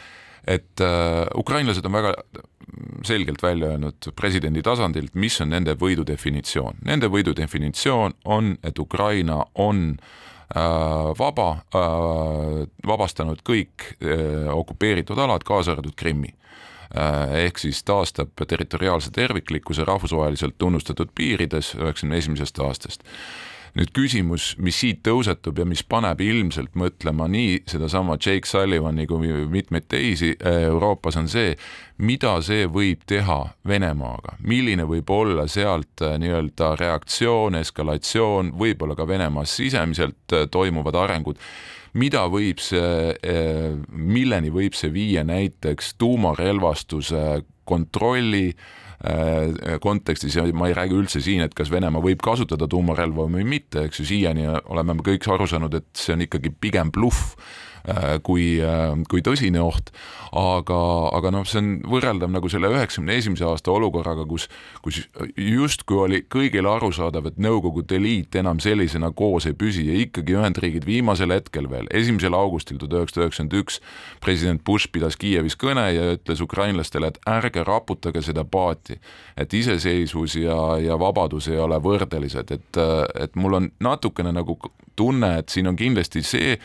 [0.47, 2.13] et äh, ukrainlased on väga
[3.05, 6.81] selgelt välja öelnud presidendi tasandilt, mis on nende võidu definitsioon.
[6.87, 15.43] Nende võidu definitsioon on, et Ukraina on äh, vaba äh,, vabastanud kõik äh, okupeeritud alad,
[15.47, 16.33] kaasa arvatud Krimmi.
[16.95, 23.03] Äh, ehk siis taastab territoriaalse terviklikkuse rahvusvaheliselt tunnustatud piirides üheksakümne esimesest aastast
[23.77, 29.29] nüüd küsimus, mis siit tõusetub ja mis paneb ilmselt mõtlema nii sedasama Jake Sullivani kui
[29.51, 31.53] mitmeid teisi äh, Euroopas, on see,
[32.01, 39.07] mida see võib teha Venemaaga, milline võib olla sealt äh, nii-öelda reaktsioon, eskalatsioon, võib-olla ka
[39.09, 41.41] Venemaas sisemiselt äh, toimuvad arengud.
[41.97, 43.15] Mida võib see,
[43.89, 47.23] milleni võib see viia näiteks tuumarelvastuse
[47.65, 48.86] kontrolli Äh,
[49.83, 53.83] kontekstis ja ma ei räägi üldse siin, et kas Venemaa võib kasutada tuumarelva või mitte,
[53.85, 57.66] eks ju, siiani oleme me kõik aru saanud, et see on ikkagi pigem bluff Äh,
[58.23, 59.91] kui, äh, kui tõsine oht,
[60.35, 60.79] aga,
[61.15, 64.47] aga noh, see on võrreldav nagu selle üheksakümne esimese aasta olukorraga, kus,
[64.83, 64.99] kus
[65.39, 70.87] justkui oli kõigile arusaadav, et Nõukogude Liit enam sellisena koos ei püsi ja ikkagi Ühendriigid
[70.87, 73.79] viimasel hetkel veel, esimesel augustil tuhat üheksasada üheksakümmend üks,
[74.23, 78.99] president Bush pidas Kiievis kõne ja ütles ukrainlastele, et ärge raputage seda paati,
[79.39, 82.83] et iseseisvus ja, ja vabadus ei ole võrdelised, et,
[83.15, 84.57] et mul on natukene nagu
[84.97, 86.55] tunne, et siin on kindlasti see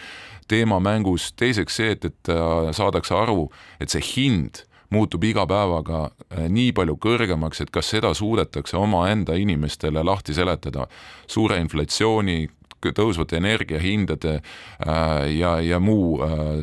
[0.53, 3.49] teema mängus, teiseks see, et, et äh, saadakse aru,
[3.81, 9.39] et see hind muutub iga päevaga äh, nii palju kõrgemaks, et kas seda suudetakse omaenda
[9.39, 10.89] inimestele lahti seletada.
[11.31, 12.45] Suure inflatsiooni,
[12.83, 16.17] tõusvate energiahindade äh, ja, ja muu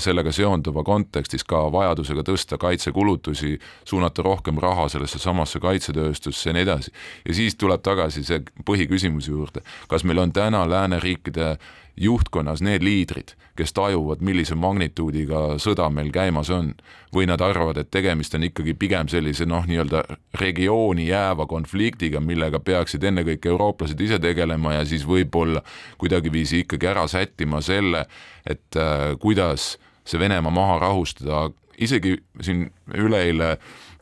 [0.03, 3.53] sellega seonduva kontekstis ka vajadusega tõsta kaitsekulutusi,
[3.87, 6.91] suunata rohkem raha sellesse samasse kaitsetööstusse ja nii edasi.
[7.23, 11.53] ja siis tuleb tagasi see põhiküsimuse juurde, kas meil on täna lääneriikide
[11.99, 16.73] juhtkonnas need liidrid, kes tajuvad, millise magnituudiga sõda meil käimas on.
[17.13, 20.03] või nad arvavad, et tegemist on ikkagi pigem sellise noh, nii-öelda
[20.37, 25.63] regiooni jääva konfliktiga, millega peaksid ennekõike eurooplased ise tegelema ja siis võib-olla
[25.97, 28.05] kuidagiviisi ikkagi ära sättima selle,
[28.45, 33.55] et äh, kuidas see Venemaa maha rahustada, isegi siin üleeile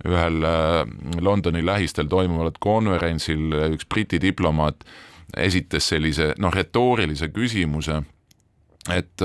[0.03, 0.83] ühel äh,
[1.21, 4.83] Londoni lähistel toimuval konverentsil üks Briti diplomaat
[5.37, 8.01] esitas sellise noh, retoorilise küsimuse,
[8.93, 9.23] et,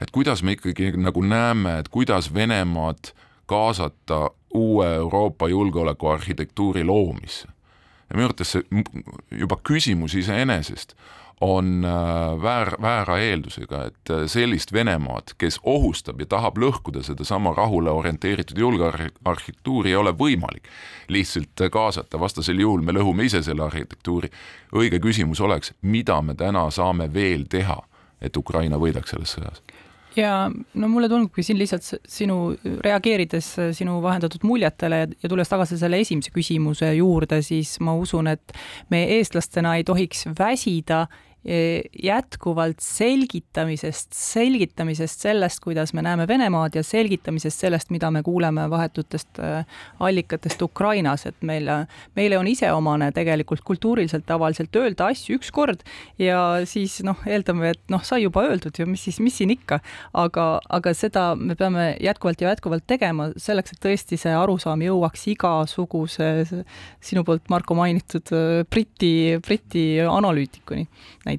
[0.00, 3.12] et kuidas me ikkagi nagu näeme, et kuidas Venemaad
[3.46, 7.48] kaasata uue Euroopa julgeolekuarhitektuuri loomisse.
[8.10, 8.62] ja minu arvates see
[9.30, 10.96] juba küsimus iseenesest
[11.40, 17.54] on äh, väär, väära eeldusega, et äh, sellist Venemaad, kes ohustab ja tahab lõhkuda sedasama
[17.56, 20.68] rahule orienteeritud julgearhitektuuri, ei ole võimalik
[21.08, 24.30] lihtsalt äh, kaasata, vastasel juhul me lõhume ise selle arhitektuuri.
[24.74, 27.80] õige küsimus oleks, mida me täna saame veel teha,
[28.20, 29.62] et Ukraina võidaks selles sõjas
[30.16, 33.48] ja no mulle tundubki siin lihtsalt sinu, reageerides
[33.78, 38.56] sinu vahendatud muljetele ja tulles tagasi selle esimese küsimuse juurde, siis ma usun, et
[38.90, 41.06] me eestlastena ei tohiks väsida
[41.44, 49.40] jätkuvalt selgitamisest, selgitamisest sellest, kuidas me näeme Venemaad ja selgitamisest sellest, mida me kuuleme vahetutest
[49.42, 49.66] äh,
[50.00, 51.66] allikatest Ukrainas, et meil,
[52.14, 55.82] meile on iseomane tegelikult kultuuriliselt tavaliselt öelda asju ükskord
[56.18, 59.80] ja siis noh, eeldame, et noh, sai juba öeldud ju, mis siis, mis siin ikka,
[60.14, 65.26] aga, aga seda me peame jätkuvalt ja jätkuvalt tegema selleks, et tõesti see arusaam jõuaks
[65.34, 66.30] igasuguse
[67.02, 70.86] sinu poolt, Marko, mainitud äh, Briti, Briti analüütikuni.
[71.26, 71.31] näiteks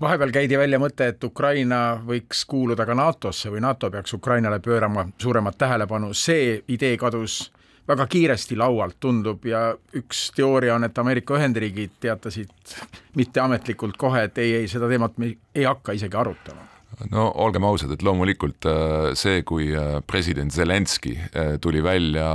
[0.00, 5.08] vahepeal käidi välja mõte, et Ukraina võiks kuuluda ka NATO-sse või NATO peaks Ukrainale pöörama
[5.18, 7.52] suuremat tähelepanu, see idee kadus
[7.88, 12.78] väga kiiresti laualt, tundub, ja üks teooria on, et Ameerika Ühendriigid teatasid
[13.14, 16.75] mitteametlikult kohe, et ei, ei, seda teemat me ei hakka isegi arutama
[17.12, 22.26] no olgem ausad, et loomulikult äh, see, kui äh, president Zelenskõi äh, tuli välja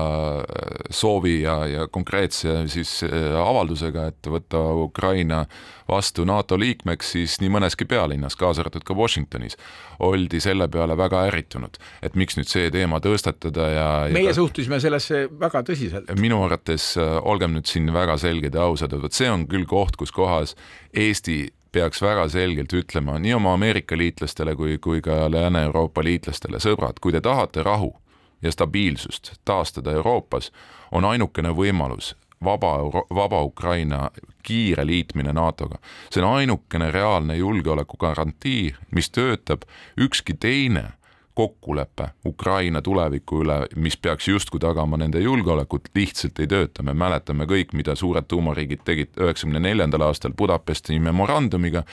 [0.94, 5.44] soovi ja, ja konkreetse siis avaldusega, et võtta Ukraina
[5.90, 9.58] vastu NATO liikmeks, siis nii mõneski pealinnas, kaasa arvatud ka Washingtonis,
[10.04, 14.38] oldi selle peale väga ärritunud, et miks nüüd see teema tõstatada ja, ja meie ka...
[14.40, 16.12] suhtusime sellesse väga tõsiselt.
[16.22, 19.98] minu arvates olgem nüüd siin väga selged ja ausad, et vot see on küll koht,
[20.00, 20.56] kus kohas
[20.92, 27.00] Eesti peaks väga selgelt ütlema nii oma Ameerika liitlastele kui, kui ka Lääne-Euroopa liitlastele, sõbrad,
[27.02, 27.94] kui te tahate rahu
[28.42, 30.52] ja stabiilsust taastada Euroopas,
[30.92, 32.74] on ainukene võimalus vaba
[33.16, 34.10] vaba Ukraina
[34.44, 35.78] kiire liitmine NATO-ga.
[36.14, 39.62] see on ainukene reaalne julgeoleku garantii, mis töötab,
[39.98, 40.92] ükski teine
[41.34, 47.48] kokkulepe Ukraina tuleviku üle, mis peaks justkui tagama nende julgeolekut, lihtsalt ei tööta, me mäletame
[47.50, 51.84] kõik, mida suured tuumariigid tegid üheksakümne neljandal aastal Budapesti memorandumiga,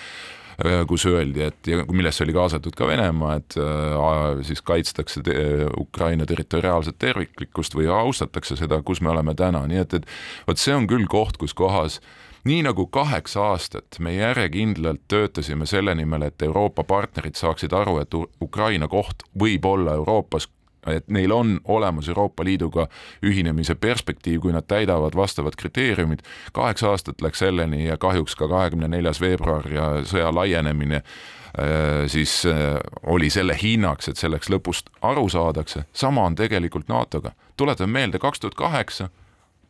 [0.58, 5.34] äh, kus öeldi, et ja millesse oli kaasatud ka Venemaa, et äh, siis kaitstakse te,
[5.78, 10.74] Ukraina territoriaalset terviklikkust või austatakse seda, kus me oleme täna, nii et, et vot see
[10.74, 16.28] on küll koht, kus kohas äh, nii nagu kaheksa aastat me järjekindlalt töötasime selle nimel,
[16.28, 20.48] et Euroopa partnerid saaksid aru, et Ukraina koht võib olla Euroopas
[20.86, 22.86] et neil on olemas Euroopa Liiduga
[23.22, 26.22] ühinemise perspektiiv, kui nad täidavad vastavad kriteeriumid.
[26.52, 32.46] kaheksa aastat läks selleni ja kahjuks ka kahekümne neljas veebruar ja sõja laienemine äh, siis
[32.46, 35.84] äh, oli selle hinnaks, et selleks lõpust aru saadakse.
[35.92, 37.32] sama on tegelikult NATO-ga.
[37.56, 39.10] tuletame meelde, kaks tuhat kaheksa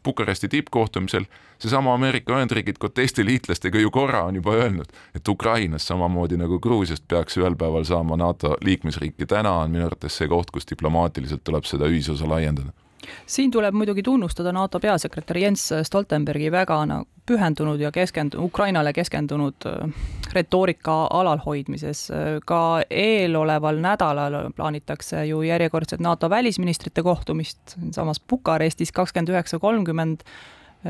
[0.09, 5.87] Bukaresti tippkohtumisel seesama Ameerika Ühendriigid koos teiste liitlastega ju korra on juba öelnud, et Ukrainas
[5.90, 10.29] samamoodi nagu Gruusiast peaks ühel päeval saama NATO liikmesriik ja täna on minu arvates see
[10.33, 12.73] koht, kus diplomaatiliselt tuleb seda ühisosa laiendada
[13.27, 19.66] siin tuleb muidugi tunnustada NATO peasekretäri Jens Stoltenbergi väga nagu pühendunud ja keskendu-, Ukrainale keskendunud
[19.66, 19.92] äh,
[20.33, 22.09] retoorika alalhoidmises.
[22.44, 30.25] ka eeloleval nädalal plaanitakse ju järjekordset NATO välisministrite kohtumist samas Bukarestis kakskümmend üheksa, kolmkümmend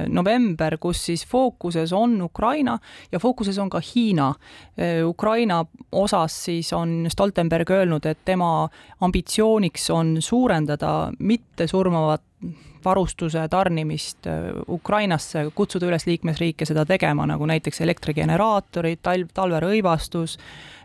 [0.09, 2.79] november, kus siis fookuses on Ukraina
[3.12, 4.35] ja fookuses on ka Hiina.
[5.07, 8.68] Ukraina osas siis on Stoltenberg öelnud, et tema
[9.01, 12.22] ambitsiooniks on suurendada mittesurmavat
[12.85, 14.29] varustuse tarnimist
[14.68, 20.77] Ukrainasse, kutsuda üles liikmesriike seda tegema, nagu näiteks elektrigeneraatorid, talv, talverõivastus Äh,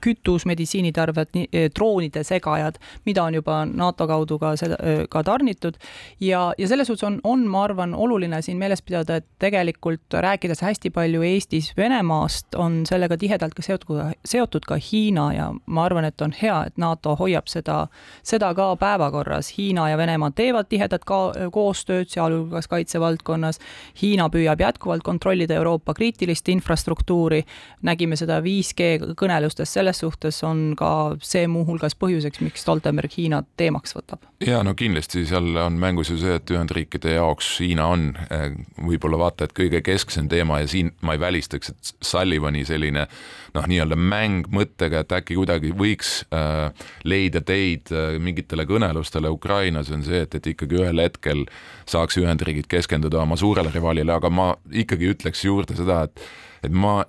[0.00, 5.78] kütus, meditsiinitarved, äh, droonide segajad, mida on juba NATO kaudu ka seda, äh, ka tarnitud.
[6.20, 10.60] ja, ja selles suhtes on, on, ma arvan, oluline siin meeles pidada, et tegelikult rääkides
[10.60, 16.04] hästi palju Eestis Venemaast, on sellega tihedalt ka seotud, seotud ka Hiina ja ma arvan,
[16.04, 17.86] et on hea, et NATO hoiab seda,
[18.22, 19.54] seda ka päevakorras.
[19.58, 23.60] Hiina ja Venemaa teevad tihedat ka koostööd, sealhulgas kaitsevaldkonnas.
[24.02, 27.42] Hiina püüab jätkuvalt kontrollida Euroopa kriitilist infrastruktuuri,
[27.82, 30.90] nägime seda 5G kõnelustes selles suhtes on ka
[31.22, 34.26] see muuhulgas põhjuseks, miks Stoltenberg Hiina teemaks võtab.
[34.42, 38.50] ja no kindlasti seal on mängus ju see, et Ühendriikide jaoks Hiina on eh,
[38.82, 43.06] võib-olla vaata et kõige kesksem teema ja siin ma ei välistaks, et Sullivani selline
[43.54, 46.70] noh, nii-öelda mäng mõttega, et äkki kuidagi võiks äh,
[47.04, 51.44] leida teid äh, mingitele kõnelustele Ukrainas, on see, et, et ikkagi ühel hetkel
[51.88, 56.30] saaks Ühendriigid keskenduda oma suurele rivalile, aga ma ikkagi ütleks juurde seda, et
[56.62, 57.02] et ma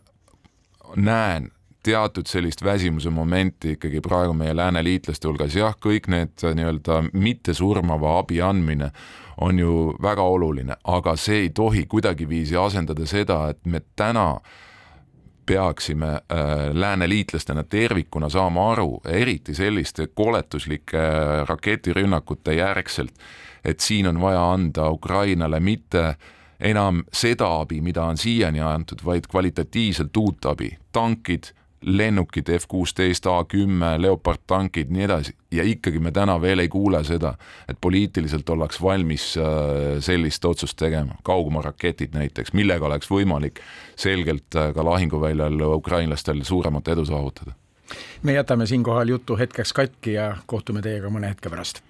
[0.98, 1.52] näen
[1.84, 8.42] teatud sellist väsimuse momenti ikkagi praegu meie lääneliitlaste hulgas, jah, kõik need nii-öelda mittesurmava abi
[8.42, 8.92] andmine
[9.42, 14.38] on ju väga oluline, aga see ei tohi kuidagiviisi asendada seda, et me täna
[15.46, 16.22] peaksime äh,
[16.72, 23.12] lääneliitlastena tervikuna saama aru, eriti selliste koletuslike äh, raketirünnakute järgselt,
[23.66, 26.16] et siin on vaja anda Ukrainale mitte
[26.60, 31.52] enam seda abi, mida on siiani antud, vaid kvalitatiivselt uut abi, tankid
[31.86, 35.36] lennukid F kuusteist, A kümme, Leopard tankid, nii edasi.
[35.52, 37.34] Ja ikkagi me täna veel ei kuule seda,
[37.70, 43.62] et poliitiliselt ollaks valmis äh, sellist otsust tegema, kaugmaaraketid näiteks, millega oleks võimalik
[43.96, 47.54] selgelt äh, ka lahinguväljal ukrainlastel suuremat edu saavutada.
[48.24, 51.84] me jätame siinkohal jutu hetkeks katki ja kohtume teiega mõne hetke pärast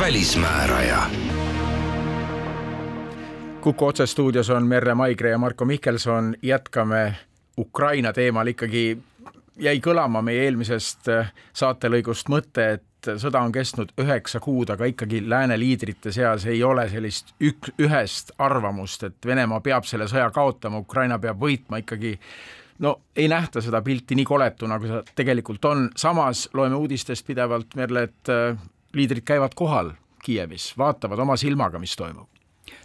[0.00, 1.02] välismääraja.
[3.60, 7.16] kuku otsestuudios on Merle Maigre ja Marko Mihkelson, jätkame
[7.58, 8.98] Ukraina teemal, ikkagi
[9.56, 15.22] jäi kõlama meie eelmisest äh, saatelõigust mõte, et sõda on kestnud üheksa kuud, aga ikkagi
[15.28, 20.78] lääne liidrite seas ei ole sellist ük-, ühest arvamust, et Venemaa peab selle sõja kaotama,
[20.84, 21.80] Ukraina peab võitma.
[21.82, 22.18] Ikkagi
[22.84, 27.74] no ei nähta seda pilti nii koletuna, kui see tegelikult on, samas loeme uudistest pidevalt,
[27.74, 28.66] Merle, et äh,
[28.96, 29.92] liidrid käivad kohal
[30.26, 32.26] Kiievis, vaatavad oma silmaga, mis toimub.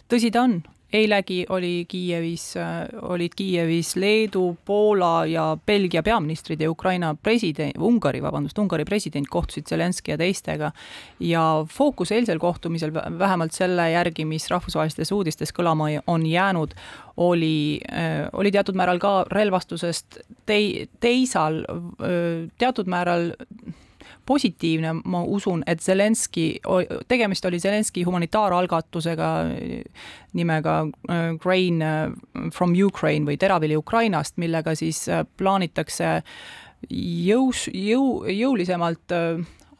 [0.08, 0.60] tõsi ta on,
[0.92, 8.22] eilegi oli Kiievis, äh, olid Kiievis Leedu, Poola ja Belgia peaministrid ja Ukraina president, Ungari,
[8.22, 10.72] vabandust, Ungari president kohtusid Zelenski ja teistega.
[11.20, 16.74] ja fookus eilsel kohtumisel, vähemalt selle järgi, mis rahvusvahelistes uudistes kõlama on jäänud,
[17.16, 21.64] oli, äh, oli teatud määral ka relvastusest tei-, teisal,
[22.58, 23.32] teatud määral
[24.32, 26.46] positiivne, ma usun, et Zelenski,
[27.08, 29.30] tegemist oli Zelenski humanitaaralgatusega
[30.32, 30.80] nimega
[31.10, 32.12] äh, Grain äh,
[32.50, 36.20] from Ukraine või Teravili Ukrainast, millega siis äh, plaanitakse
[36.90, 39.12] jõus, jõu, jõulisemalt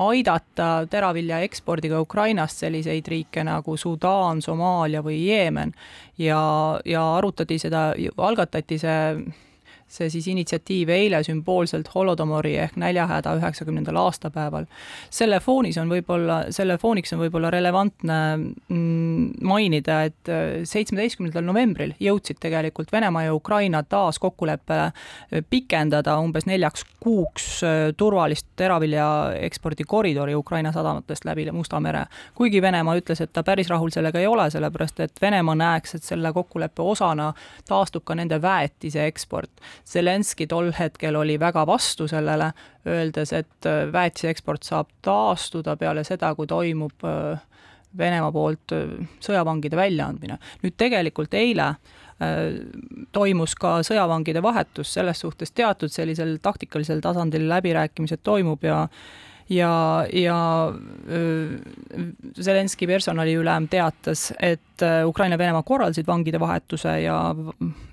[0.02, 5.74] aidata teravilja ekspordiga Ukrainast selliseid riike nagu Sudaan, Somaalia või Jeemen.
[6.18, 6.42] Ja,
[6.84, 9.00] ja arutati seda, algatati see
[9.92, 14.64] see siis initsiatiiv eile sümboolselt Holodomori ehk näljahäda üheksakümnendal aastapäeval.
[15.10, 21.94] selle foonis on võib-olla, selle fooniks on võib-olla relevantne mm, mainida, et äh, seitsmeteistkümnendal novembril
[22.00, 29.06] jõudsid tegelikult Venemaa ja Ukraina taas kokkuleppele äh, pikendada umbes neljaks kuuks äh, turvalist teravilja
[29.44, 32.06] ekspordikoridori Ukraina sadamatest läbi Musta mere.
[32.34, 36.02] kuigi Venemaa ütles, et ta päris rahul sellega ei ole, sellepärast et Venemaa näeks, et
[36.02, 37.32] selle kokkuleppe osana
[37.68, 39.50] taastub ka nende väetise eksport
[39.88, 42.52] Zelenski tol hetkel oli väga vastu sellele,
[42.88, 47.48] öeldes, et äh, väetise eksport saab taastuda peale seda, kui toimub äh,
[47.98, 50.38] Venemaa poolt äh, sõjavangide väljaandmine.
[50.62, 51.74] nüüd tegelikult eile
[53.10, 58.84] toimus ka sõjavangide vahetus, selles suhtes teatud sellisel taktikalisel tasandil läbirääkimised toimub ja
[59.52, 60.38] ja, ja
[62.40, 67.16] Zelenski personaliülem teatas, et Ukraina ja Venemaa korraldasid vangide vahetuse ja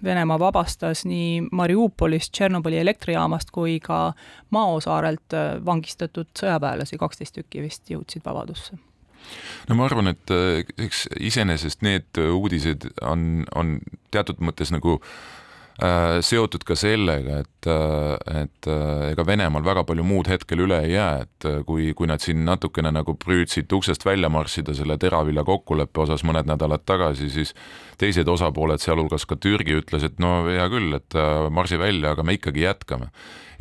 [0.04, 4.14] Venemaa vabastas nii Mariupolist, Tšernobõli elektrijaamast kui ka
[4.56, 5.36] Mao saarelt
[5.66, 8.80] vangistatud sõjaväelasi, kaksteist tükki vist jõudsid vabadusse.
[9.70, 10.32] No ma arvan, et
[10.80, 13.78] eks iseenesest need uudised on, on
[14.16, 15.12] teatud mõttes nagu äh,
[16.26, 20.94] seotud ka sellega, et, äh, et äh, ega Venemaal väga palju muud hetkel üle ei
[20.94, 26.04] jää, et kui, kui nad siin natukene nagu prüüdsid uksest välja marssida selle teravilja kokkuleppe
[26.04, 27.54] osas mõned nädalad tagasi, siis
[28.02, 31.20] teised osapooled, sealhulgas ka Türgi, ütles, et no hea küll, et
[31.52, 33.14] marsi välja, aga me ikkagi jätkame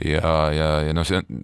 [0.04, 1.40] ja, ja, ja noh, see on,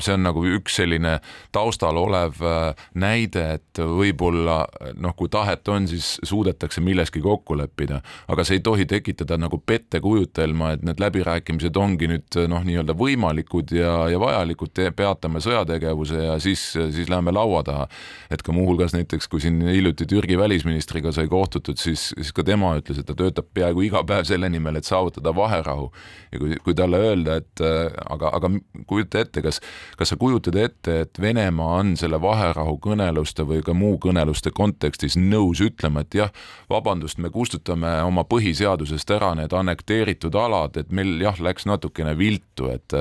[0.00, 1.18] see on nagu üks selline
[1.52, 4.62] taustal olev äh, näide, et võib-olla
[5.00, 8.00] noh, kui tahet on, siis suudetakse milleski kokku leppida,
[8.32, 13.74] aga see ei tohi tekitada nagu pettekujutelma, et need läbirääkimised ongi nüüd noh, nii-öelda võimalikud
[13.76, 17.88] ja, ja vajalikud, peatame sõjategevuse ja siis, siis läheme laua taha.
[18.30, 22.72] et ka muuhulgas näiteks, kui siin hiljuti Türgi välisministriga sai kohtutud, siis, siis ka tema
[22.78, 25.90] ütles, et ta töötab peaaegu iga päev selle nimel, et saavutada vaherahu.
[26.32, 28.50] ja kui, kui talle öelda, et et äh, aga, aga
[28.86, 29.60] kujuta ette, kas,
[29.98, 35.16] kas sa kujutad ette, et Venemaa on selle vaherahu kõneluste või ka muu kõneluste kontekstis
[35.18, 36.32] nõus ütlema, et jah,
[36.70, 42.70] vabandust, me kustutame oma põhiseadusest ära need annekteeritud alad, et meil jah, läks natukene viltu,
[42.70, 42.96] et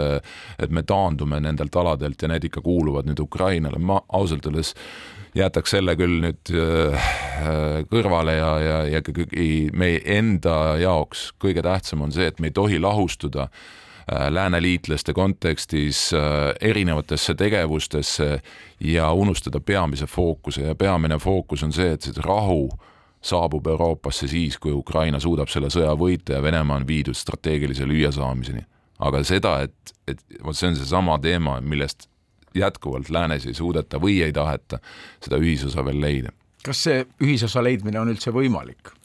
[0.59, 4.73] et me taandume nendelt aladelt ja need ikka kuuluvad nüüd Ukrainale, ma ausalt öeldes
[5.37, 7.09] jätaks selle küll nüüd äh,
[7.89, 12.55] kõrvale ja, ja, ja ikkagi meie enda jaoks kõige tähtsam on see, et me ei
[12.55, 13.88] tohi lahustuda Äh,
[14.29, 16.21] lääneliitlaste kontekstis äh,
[16.61, 18.41] erinevatesse tegevustesse
[18.79, 22.69] ja unustada peamise fookuse ja peamine fookus on see, et see rahu
[23.21, 28.63] saabub Euroopasse siis, kui Ukraina suudab selle sõja võita ja Venemaa on viidud strateegilise lüüasaamiseni.
[28.99, 32.09] aga seda, et, et vot see on seesama teema, millest
[32.55, 34.79] jätkuvalt läänes ei suudeta või ei taheta
[35.23, 36.31] seda ühisosa veel leida.
[36.63, 38.98] kas see ühisosa leidmine on üldse võimalik?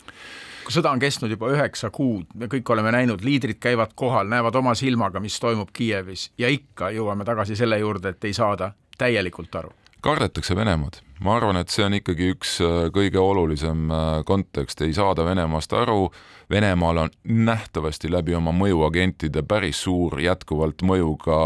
[0.73, 4.75] Sõda on kestnud juba üheksa kuud, me kõik oleme näinud, liidrid käivad kohal, näevad oma
[4.79, 6.31] silmaga, mis toimub Kiievis.
[6.39, 9.73] Ja ikka jõuame tagasi selle juurde, et ei saada täielikult aru.
[10.05, 12.59] Kardetakse Venemaad, ma arvan, et see on ikkagi üks
[12.93, 13.89] kõige olulisem
[14.29, 16.11] kontekst, ei saada Venemaast aru.
[16.53, 21.39] Venemaal on nähtavasti läbi oma mõjuagentide päris suur jätkuvalt mõju ka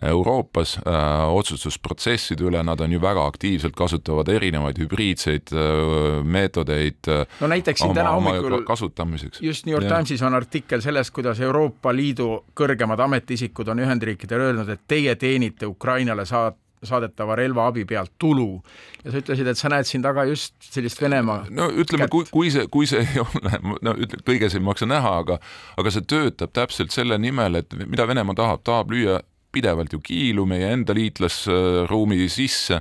[0.00, 7.26] Euroopas äh, otsustusprotsesside üle, nad on ju väga aktiivselt, kasutavad erinevaid hübriidseid äh, meetodeid äh,
[7.40, 9.42] no näiteks siin täna hommikul kasutamiseks.
[9.42, 9.88] just New York.
[9.88, 15.68] Timesis on artikkel sellest, kuidas Euroopa Liidu kõrgemad ametiisikud on Ühendriikidele öelnud, et teie teenite
[15.68, 18.62] Ukrainale saat-, saadetava relvaabi pealt tulu
[19.04, 22.50] ja sa ütlesid, et sa näed siin taga just sellist Venemaa no ütleme, kui, kui
[22.54, 25.38] see, kui see ei ole, no ütle, kõiges ei maksa näha, aga
[25.78, 29.20] aga see töötab täpselt selle nimel, et mida Venemaa tahab, tahab lüüa
[29.52, 32.80] pidevalt ju kiilu meie enda liitlasruumi sisse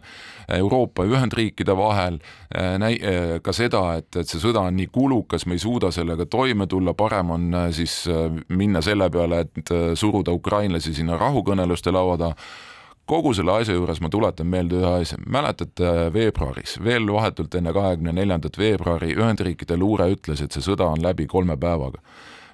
[0.52, 2.18] Euroopa ja Ühendriikide vahel,
[3.44, 6.96] ka seda, et, et see sõda on nii kulukas, me ei suuda sellega toime tulla,
[6.98, 8.02] parem on siis
[8.50, 12.52] minna selle peale, et suruda ukrainlasi sinna rahukõneluste laua taha.
[13.12, 18.14] Kogu selle asja juures ma tuletan meelde ühe asja, mäletate veebruaris, veel vahetult enne kahekümne
[18.16, 22.00] neljandat veebruari Ühendriikide luure ütles, et see sõda on läbi kolme päevaga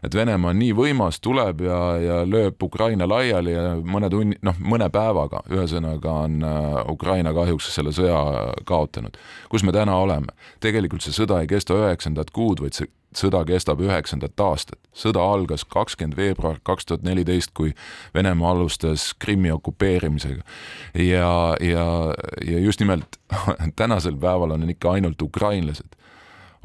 [0.03, 4.59] et Venemaa on nii võimas, tuleb ja, ja lööb Ukraina laiali ja mõne tunni, noh,
[4.59, 8.19] mõne päevaga, ühesõnaga on äh, Ukraina kahjuks selle sõja
[8.65, 9.17] kaotanud.
[9.49, 10.33] kus me täna oleme?
[10.59, 14.79] tegelikult see sõda ei kesta üheksandat kuud, vaid see sõda kestab üheksandat aastat.
[14.93, 17.73] sõda algas kakskümmend veebruar kaks tuhat neliteist, kui
[18.13, 20.43] Venemaa alustas Krimmi okupeerimisega.
[20.93, 21.85] ja, ja,
[22.45, 23.19] ja just nimelt
[23.79, 25.96] tänasel päeval on ikka ainult ukrainlased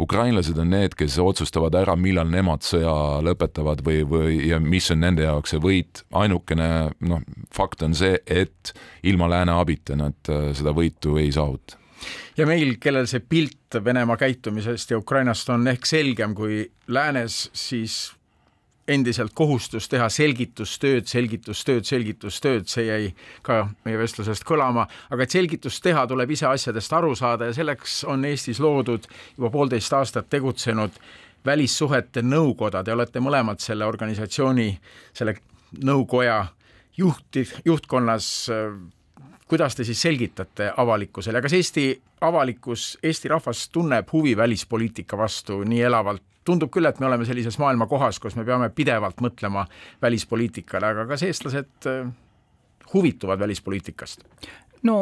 [0.03, 2.95] ukrainlased on need, kes otsustavad ära, millal nemad sõja
[3.25, 6.03] lõpetavad või, või ja mis on nende jaoks see võit.
[6.13, 6.69] ainukene
[7.09, 7.23] noh,
[7.55, 11.79] fakt on see, et ilma lääne abita nad äh, seda võitu ei saavuta
[12.37, 18.13] ja meil, kellel see pilt Venemaa käitumisest ja Ukrainast on ehk selgem kui läänes, siis
[18.89, 23.11] endiselt kohustus teha selgitustööd, selgitustööd, selgitustööd, see jäi
[23.47, 28.03] ka meie vestlusest kõlama, aga et selgitust teha, tuleb ise asjadest aru saada ja selleks
[28.11, 29.07] on Eestis loodud
[29.37, 30.99] juba poolteist aastat tegutsenud
[31.47, 34.69] välissuhete nõukoda, te olete mõlemad selle organisatsiooni,
[35.15, 35.37] selle
[35.83, 36.45] nõukoja
[36.99, 38.29] juhti, juhtkonnas
[39.53, 41.87] kuidas te siis selgitate avalikkusele, kas Eesti
[42.25, 47.59] avalikkus, Eesti rahvas tunneb huvi välispoliitika vastu nii elavalt tundub küll, et me oleme sellises
[47.63, 49.67] maailma kohas, kus me peame pidevalt mõtlema
[50.03, 52.11] välispoliitikale, aga kas eestlased äh,
[52.95, 54.27] huvituvad välispoliitikast?
[54.87, 54.97] no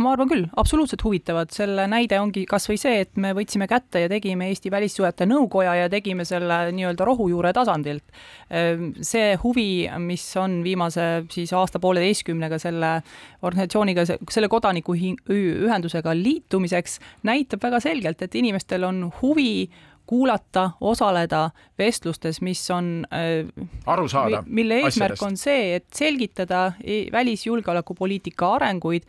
[0.00, 4.00] ma arvan küll, absoluutselt huvitavad, selle näide ongi kas või see, et me võtsime kätte
[4.04, 8.04] ja tegime Eesti Välissuhete Nõukoja ja tegime selle nii-öelda rohujuure tasandilt.
[8.48, 12.94] Ehm, see huvi, mis on viimase siis aasta-pooleteistkümnega selle
[13.42, 19.68] organisatsiooniga, selle kodanikuühendusega liitumiseks, näitab väga selgelt, et inimestel on huvi
[20.08, 23.44] kuulata, osaleda vestlustes, mis on äh,
[23.86, 25.22] aru saada, mille eesmärk asjadest.
[25.26, 26.72] on see, et selgitada
[27.12, 29.08] välisjulgeolekupoliitika arenguid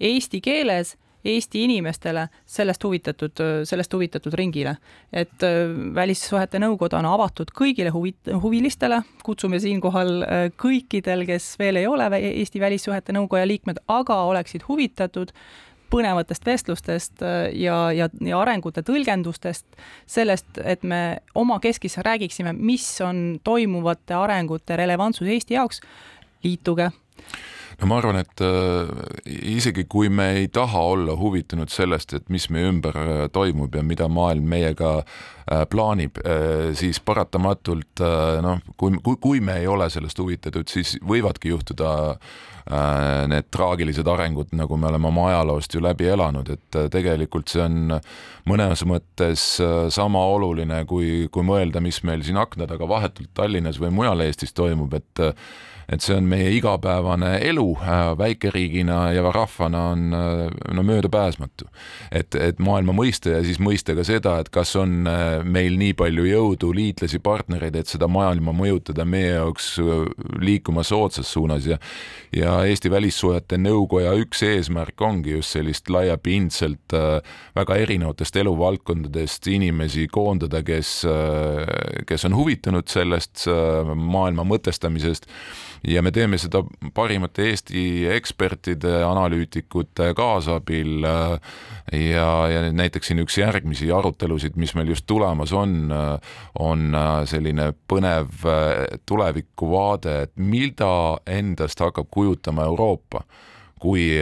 [0.00, 4.76] eesti keeles Eesti inimestele sellest huvitatud, sellest huvitatud ringile.
[5.12, 11.76] et äh, Välissuhete Nõukoda on avatud kõigile huvi, huvilistele, kutsume siinkohal äh, kõikidel, kes veel
[11.76, 15.34] ei ole Eesti Välissuhete Nõukoja liikmed, aga oleksid huvitatud
[15.90, 19.66] põnevatest vestlustest äh, ja, ja, ja arengute tõlgendustest,
[20.10, 25.82] sellest, et me omakeskis räägiksime, mis on toimuvate arengute relevantsus Eesti jaoks,
[26.44, 26.90] liituge.
[27.80, 28.90] No ma arvan, et äh,
[29.54, 33.84] isegi kui me ei taha olla huvitunud sellest, et mis meie ümber äh, toimub ja
[33.86, 35.00] mida maailm meiega
[35.66, 36.20] plaanib
[36.78, 37.98] siis paratamatult
[38.44, 41.88] noh, kui, kui, kui me ei ole sellest huvitatud, siis võivadki juhtuda
[42.70, 47.96] need traagilised arengud, nagu me oleme oma ajaloost ju läbi elanud, et tegelikult see on
[48.50, 49.46] mõnes mõttes
[49.94, 54.54] sama oluline, kui, kui mõelda, mis meil siin akna taga vahetult Tallinnas või mujal Eestis
[54.54, 55.24] toimub, et
[55.90, 61.66] et see on meie igapäevane elu äh, väikeriigina ja rahvana on äh, no möödapääsmatu.
[62.12, 65.94] et, et maailma mõista ja siis mõista ka seda, et kas on äh, meil nii
[65.98, 69.72] palju jõudu, liitlasi, partnereid, et seda maailma mõjutada meie jaoks
[70.40, 71.78] liikuma soodsas suunas ja
[72.36, 76.94] ja Eesti Välissuhete Nõukoja üks eesmärk ongi just sellist laiapindselt
[77.56, 80.92] väga erinevatest eluvaldkondadest inimesi koondada, kes,
[82.06, 83.48] kes on huvitunud sellest
[83.96, 85.26] maailma mõtestamisest
[85.88, 86.62] ja me teeme seda
[86.94, 91.52] parimate Eesti ekspertide, analüütikute kaasabil äh,
[92.10, 97.12] ja, ja näiteks siin üks järgmisi arutelusid, mis meil just tulemas on, äh, on äh,
[97.30, 98.44] selline põnev
[99.08, 103.24] tulevikuvaade, et mida endast hakkab kujutama Euroopa
[103.80, 104.20] kui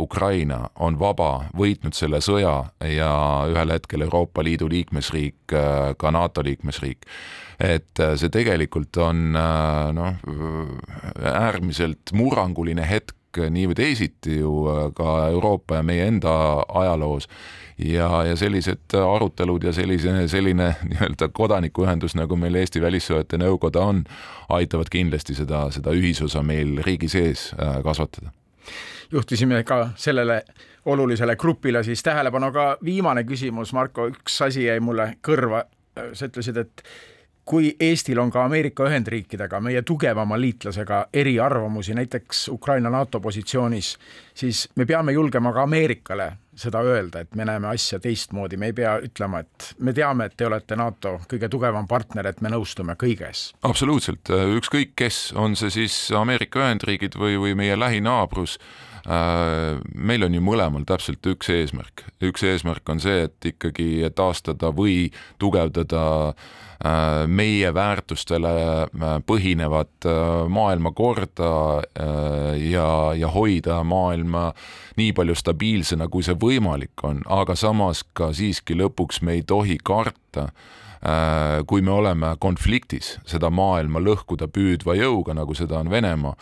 [0.00, 2.54] Ukraina on vaba, võitnud selle sõja
[2.86, 3.12] ja
[3.50, 5.50] ühel hetkel Euroopa Liidu liikmesriik,
[5.98, 7.08] ka NATO liikmesriik.
[7.60, 10.14] Et äh, see tegelikult on äh, noh,
[11.20, 14.52] äärmiselt murranguline hetk nii või teisiti ju
[14.96, 16.32] ka Euroopa ja meie enda
[16.80, 17.28] ajaloos.
[17.80, 24.02] Ja, ja sellised arutelud ja sellise, selline nii-öelda kodanikuühendus, nagu meil Eesti Välissuhete Nõukoda on,
[24.48, 27.50] aitavad kindlasti seda, seda ühisosa meil riigi sees
[27.84, 28.34] kasvatada
[29.12, 30.42] juhtisime ka sellele
[30.84, 35.64] olulisele grupile siis tähelepanu, aga viimane küsimus, Marko, üks asi jäi mulle kõrva.
[36.12, 36.82] sa ütlesid, et
[37.44, 43.96] kui Eestil on ka Ameerika Ühendriikidega, meie tugevama liitlasega eriarvamusi, näiteks Ukraina NATO positsioonis,
[44.34, 48.72] siis me peame julgema ka Ameerikale seda öelda, et me näeme asja teistmoodi, me ei
[48.72, 52.94] pea ütlema, et me teame, et te olete NATO kõige tugevam partner, et me nõustume
[53.00, 53.50] kõiges.
[53.62, 60.34] absoluutselt, ükskõik kes, on see siis Ameerika Ühendriigid või, või meie lähinaabrus Äh, meil on
[60.34, 67.24] ju mõlemal täpselt üks eesmärk, üks eesmärk on see, et ikkagi taastada või tugevdada äh,
[67.26, 70.08] meie väärtustele äh, põhinevat
[70.48, 71.52] maailmakorda
[72.60, 74.50] ja, ja hoida maailma
[75.00, 79.78] nii palju stabiilsena, kui see võimalik on, aga samas ka siiski lõpuks me ei tohi
[79.82, 86.34] karta Äh, kui me oleme konfliktis seda maailma lõhkuda püüdva jõuga, nagu seda on Venemaa,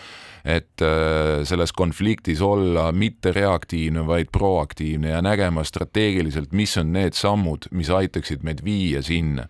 [0.43, 7.15] et äh, selles konfliktis olla mitte reaktiivne, vaid proaktiivne ja nägema strateegiliselt, mis on need
[7.15, 9.47] sammud, mis aitaksid meid viia sinna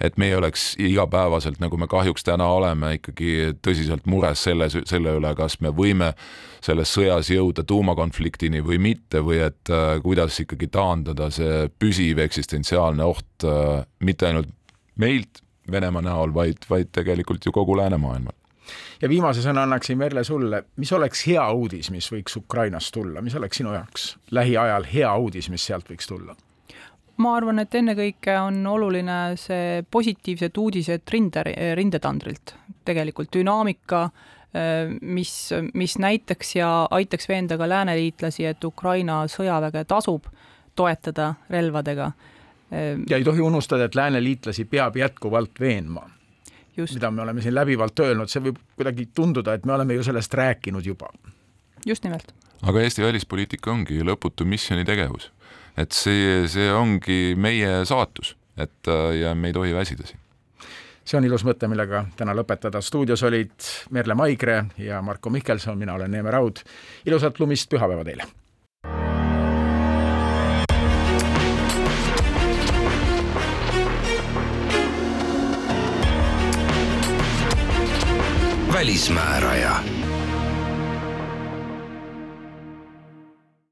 [0.00, 5.16] et me ei oleks igapäevaselt, nagu me kahjuks täna oleme, ikkagi tõsiselt mures selles, selle
[5.18, 6.12] üle, kas me võime
[6.62, 13.04] selles sõjas jõuda tuumakonfliktini või mitte või et äh, kuidas ikkagi taandada see püsiv eksistentsiaalne
[13.04, 14.52] oht äh, mitte ainult
[14.96, 18.34] meilt Venemaa näol, vaid, vaid tegelikult ju kogu läänemaailmal.
[19.02, 23.34] Ja viimase sõna annaksin Merle sulle, mis oleks hea uudis, mis võiks Ukrainast tulla, mis
[23.38, 26.36] oleks sinu jaoks lähiajal hea uudis, mis sealt võiks tulla?
[27.20, 31.44] Ma arvan, et ennekõike on oluline see positiivsed uudised rinde,
[31.76, 32.54] rindetandrilt,
[32.86, 34.06] tegelikult dünaamika,
[35.00, 35.34] mis,
[35.74, 40.28] mis näitaks ja aitaks veenda ka lääneliitlasi, et Ukraina sõjaväge tasub
[40.76, 42.12] toetada relvadega.
[43.10, 46.10] ja ei tohi unustada, et lääneliitlasi peab jätkuvalt veenma.
[46.94, 50.34] mida me oleme siin läbivalt öelnud, see võib kuidagi tunduda, et me oleme ju sellest
[50.34, 51.08] rääkinud juba.
[51.86, 52.34] just nimelt.
[52.62, 55.32] aga Eesti välispoliitika ongi lõputu missioonitegevus
[55.76, 60.20] et see, see ongi meie saatus, et äh, ja me ei tohi väsida siin
[61.04, 62.80] see on ilus mõte, millega täna lõpetada.
[62.80, 66.62] stuudios olid Merle Maigre ja Marko Mihkelson, mina olen Neeme Raud.
[67.06, 68.30] ilusat lumist pühapäeva teile!
[78.72, 80.01] välismääraja